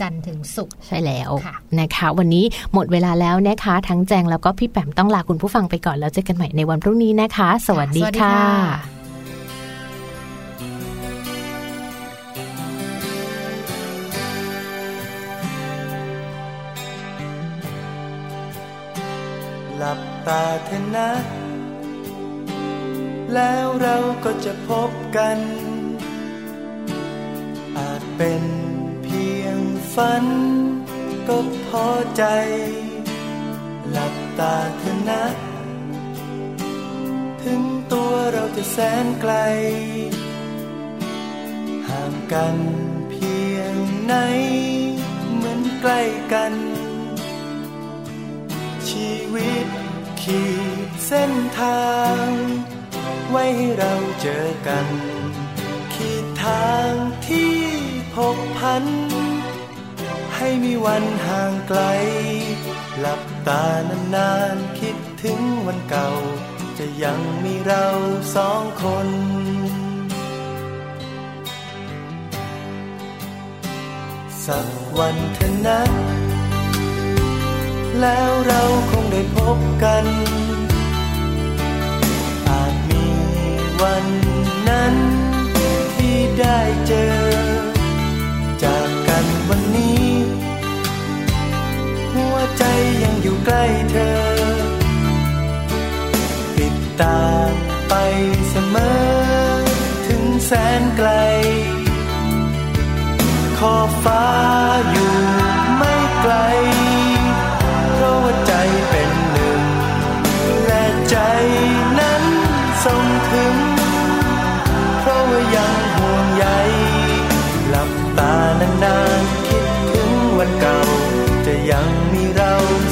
[0.00, 1.30] จันทร์ถึงศุกร์ใช่แล้ว
[1.80, 8.38] นะคะ วันนี้หมดเวลาแล้วนะคะ ทั้งแจงแล้วก็พี่แปมต้องลาคุณผู้ฟังไปก่อนแล้วเจอกันใหม่ในวันพรุ่งนี้นะคะ สวัสดีค่ะ
[19.76, 21.10] หลับตาเถอะนะ
[23.34, 25.38] แล้วเราก็จะพบกัน
[27.76, 28.42] อาจเป็น
[29.02, 29.58] เพียง
[29.94, 30.24] ฝัน
[31.28, 32.24] ก็พอใจ
[33.90, 35.24] หลับตาเถอะนะ
[37.42, 37.62] ถึง
[37.92, 39.34] ตัวเราจะแสนไกล
[41.88, 42.56] ห่างกัน
[43.10, 43.74] เพียง
[44.06, 44.14] ไหน
[45.34, 46.00] เหมือนใกล้
[46.32, 46.54] กัน
[48.88, 49.66] ชีวิต
[50.22, 50.44] ขี
[50.86, 51.88] ดเส้นทา
[52.26, 52.28] ง
[53.30, 54.86] ไว้ให้เราเจอกัน
[58.18, 58.84] พบพัน
[60.36, 61.80] ให้มีวันห่างไกล
[62.98, 63.64] หลับตา
[64.14, 66.10] นานๆ คิดถึงวันเก่า
[66.78, 67.86] จะยังมีเรา
[68.34, 69.08] สองคน
[74.46, 75.80] สักวันเถอะนะ
[78.00, 80.04] แล้วเราคงได้พบกัน
[82.48, 83.04] อาจมี
[83.82, 84.06] วัน
[84.68, 84.94] นั้น
[85.94, 86.58] ที่ได้
[86.88, 87.57] เจอ
[89.48, 90.08] วันนี้
[92.12, 92.64] หัวใจ
[93.02, 94.16] ยังอยู่ใกล้เธอ
[96.58, 97.50] ติดตาม
[97.88, 97.94] ไป
[98.50, 99.62] เสมอ
[100.06, 101.10] ถึงแสนไกล
[103.58, 103.74] ขอ
[104.04, 104.26] ฟ้า
[104.90, 105.14] อยู่
[105.76, 106.34] ไม่ไกล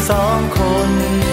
[0.09, 1.26] สองคน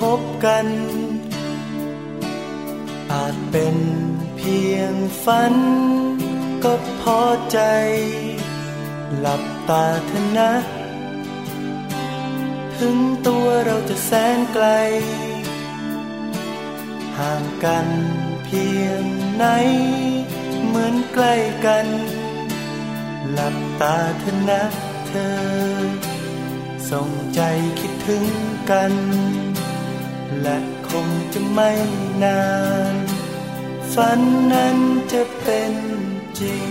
[0.00, 0.66] พบกัน
[3.12, 3.76] อาจเป็น
[4.36, 4.94] เพียง
[5.24, 5.54] ฝัน
[6.64, 7.20] ก็พอ
[7.52, 7.60] ใจ
[9.18, 10.52] หลับตาเถอะนะ
[12.76, 12.96] ถึง
[13.26, 14.66] ตัวเราจะแสนไกล
[17.18, 17.88] ห่างกัน
[18.44, 19.04] เพียง
[19.36, 19.44] ไหน
[20.66, 21.34] เหมือนใกล้
[21.66, 21.86] กัน
[23.32, 24.62] หลับตาเถอะนะ
[25.08, 25.38] เธอ
[26.90, 27.40] ส่งใจ
[27.80, 28.24] คิดถึง
[28.70, 28.92] กัน
[30.42, 31.70] และคงจะไม่
[32.22, 32.42] นา
[32.94, 32.96] น
[33.92, 34.20] ฝัน
[34.52, 34.76] นั้น
[35.12, 35.74] จะเป็น
[36.40, 36.70] จริง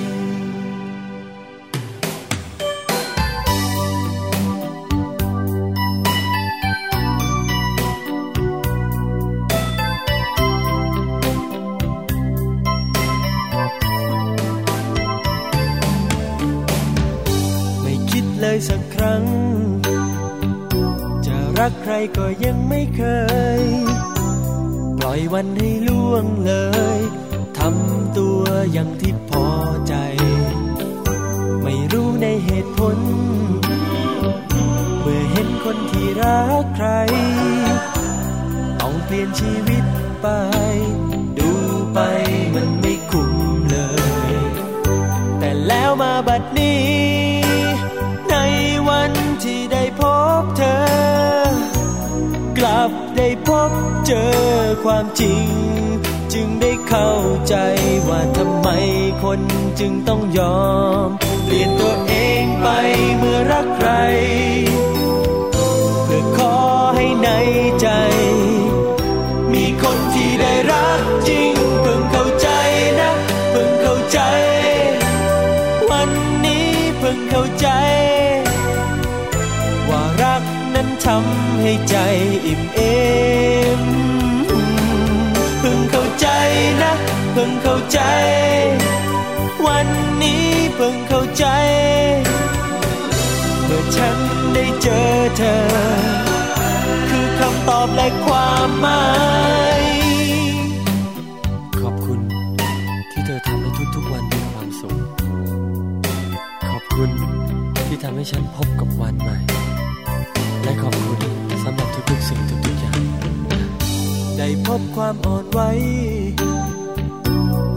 [17.82, 19.24] ไม่คิดเลยสักครั้ง
[21.26, 23.29] จะรักใครก็ยังไม่เคยปล่อย
[25.34, 26.54] วันให้ล่วงเล
[26.98, 27.00] ย
[27.58, 29.48] ทำตัวอย่างที่พอ
[29.88, 29.94] ใจ
[31.64, 32.98] ไม่รู้ในเหตุผล
[35.02, 36.90] เมื่อเห็นคนที่รักใคร
[38.80, 39.86] ต้องเปลี่ยนชีวิต
[40.22, 40.28] ไป
[41.38, 41.52] ดู
[41.94, 42.00] ไป
[42.54, 43.32] มันไม่คุ้ม
[43.70, 43.78] เล
[44.32, 44.34] ย
[45.40, 47.19] แต่แล้วมาบัดนี้
[52.88, 53.72] บได้พบ
[54.06, 54.34] เจอ
[54.84, 55.46] ความจริง
[56.34, 57.12] จึงได้เข้า
[57.48, 57.56] ใจ
[58.10, 58.68] ว่าทำไม
[59.24, 59.42] คน
[59.80, 60.62] จึงต้องยอ
[61.06, 61.08] ม
[61.46, 62.68] เปลี่ยนตัวเองไป
[63.18, 63.92] เมื่อรักใคร
[66.06, 66.56] เพื่อขอ
[66.96, 67.30] ให้ใน
[67.82, 67.90] ใจ
[69.54, 72.50] มีคนที่ได้รักจริงเพิ่งเข้าใจ
[73.00, 73.12] นะ
[73.52, 74.20] เพิ่งเข้าใจ
[75.90, 76.10] วัน
[76.46, 76.68] นี้
[77.00, 77.68] เพิ่งเข้าใจ
[81.14, 81.98] ทำให้ใจ
[82.46, 82.80] อิ่มเอ
[83.80, 83.82] ม
[85.60, 86.28] เพิ่งเข้าใจ
[86.84, 86.94] นะ
[87.34, 88.00] เพิ่งเข้าใจ
[89.66, 89.88] วัน
[90.22, 90.46] นี้
[90.76, 91.46] เพิ่งเข้าใจ
[93.66, 94.18] เมื่อฉัน
[94.54, 95.60] ได้เจอเธอ
[97.10, 99.06] คือคำตอบและความหมา
[99.80, 99.84] ย
[101.80, 102.20] ขอบคุณ
[103.12, 104.98] ที่เธอทำให้ทุกๆวันมีความสุข
[108.04, 109.59] ทำให้ฉันพบกับวันใหม่
[114.68, 115.60] พบความอ่อนไหว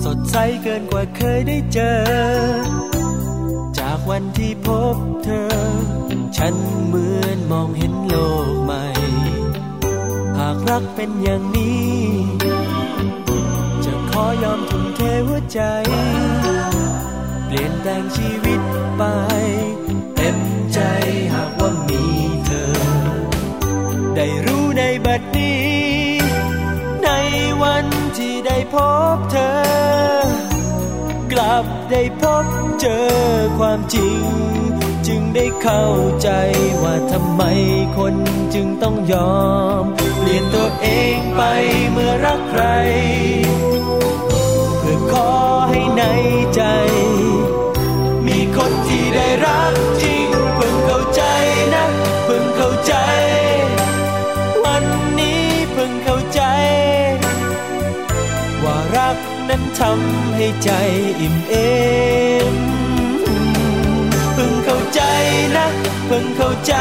[0.04, 1.98] สดใสเกินกว่าเคยได้เจอ
[3.78, 5.48] จากวันที่พบเธอ
[6.36, 6.54] ฉัน
[6.86, 8.14] เหมือนมองเห็นโล
[8.48, 8.84] กใหม่
[10.38, 11.90] หากรักเป็นอย่างนี้
[13.84, 15.60] จะขอยอมทุ่มเทหัวใจ
[17.46, 18.60] เปลี่ยนแปลงชีวิต
[18.96, 19.02] ไป
[20.16, 20.38] เต็ม
[20.72, 20.80] ใจ
[21.34, 22.02] หากว่ามี
[22.46, 22.72] เธอ
[24.16, 25.71] ได้รู้ในบัดนี้
[27.62, 27.86] วัน
[28.18, 28.76] ที่ได้พ
[29.16, 29.52] บเธอ
[31.32, 32.46] กลับได้พบ
[32.80, 33.08] เจอ
[33.58, 34.22] ความจริง
[35.06, 35.86] จึงได้เข้า
[36.22, 36.28] ใจ
[36.82, 37.42] ว่าทำไม
[37.98, 38.14] คน
[38.54, 39.42] จึงต้องยอ
[39.82, 39.82] ม
[40.18, 41.42] เปลี่ยนตัวเองไป
[41.90, 42.64] เมื่อรักใคร
[44.78, 45.30] เพื่อขอ
[45.70, 46.02] ให้ใน
[46.54, 46.62] ใจ
[48.26, 50.21] มีคนที่ได้รักจริง
[59.82, 60.70] ทำให้ใจ
[61.20, 61.54] อิ่มเอ
[62.52, 62.54] ม
[64.32, 65.02] เพิ่งเข้าใจ
[65.56, 65.66] นะ
[66.06, 66.74] เพิ่งเข้าใจ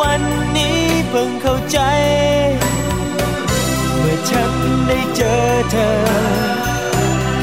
[0.00, 0.22] วัน
[0.56, 0.80] นี้
[1.10, 1.78] เพิ่งเข้าใจ
[3.98, 4.52] เมื่อฉัน
[4.88, 5.92] ได้เจอเธอ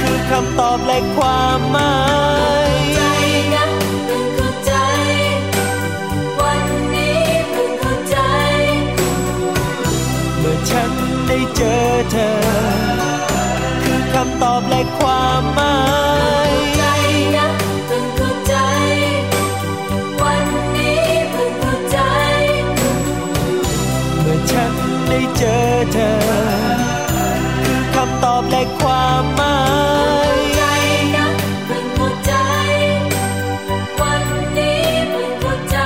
[0.01, 1.95] คือคำตอบและความหมา
[2.67, 2.71] ย
[4.05, 4.73] เพิ่งเข้าใจ
[6.39, 7.21] วันนี้
[7.51, 8.17] เพิ่งเข้าใจ
[10.39, 10.91] เมื่อฉัน
[11.27, 11.79] ได้เจอ
[12.13, 13.08] เธอ
[14.97, 15.77] ความหมา
[16.51, 16.83] ยใจ
[17.35, 17.47] นะ
[17.85, 18.55] เพิ่งเข้าใจ
[20.21, 21.99] วันนี้เพิ่งเข้าใจ
[24.21, 24.73] เมื่อฉัน
[25.09, 25.61] ได้เจอ
[25.93, 26.13] เธอ
[27.63, 29.59] คือคำตอบและความหมา
[30.35, 30.63] ยใจ
[31.15, 31.27] นะ
[31.65, 32.33] เพิ่งเข้าใจ
[33.99, 34.23] วัน
[34.57, 35.77] นี้เพิ่งเข้าใจ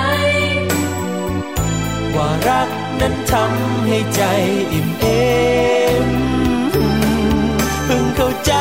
[2.15, 4.21] ว่ารักนั้นทำให้ใจ
[4.73, 4.92] อิ่มเอม
[8.45, 8.53] ใจ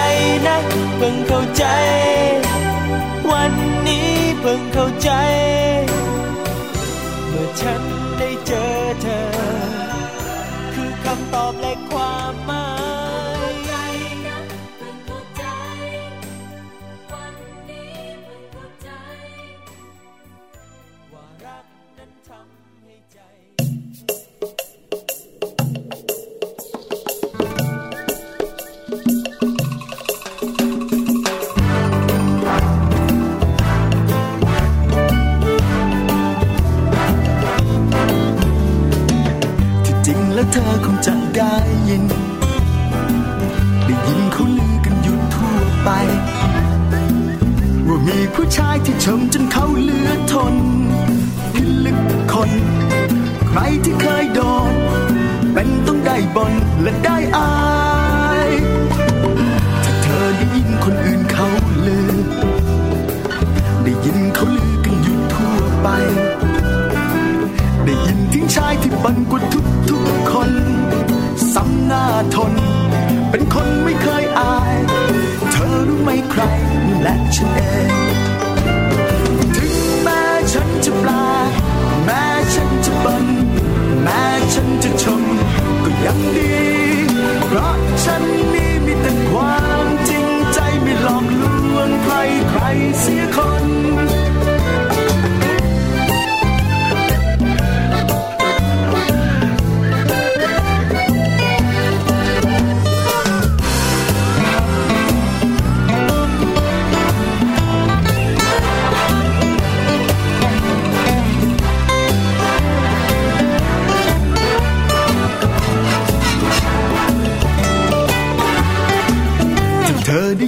[0.46, 0.56] นะ
[0.96, 1.64] เพิ่งเข้าใจ
[3.30, 3.52] วัน
[3.88, 4.10] นี้
[4.40, 5.10] เพิ่งเข้าใจ
[7.28, 7.82] เมื่อฉัน
[8.18, 8.66] ได้เจอ
[9.02, 9.22] เธอ
[10.74, 12.61] คือคำตอบและความหมาย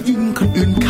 [0.09, 0.84] ยิงคนอื่น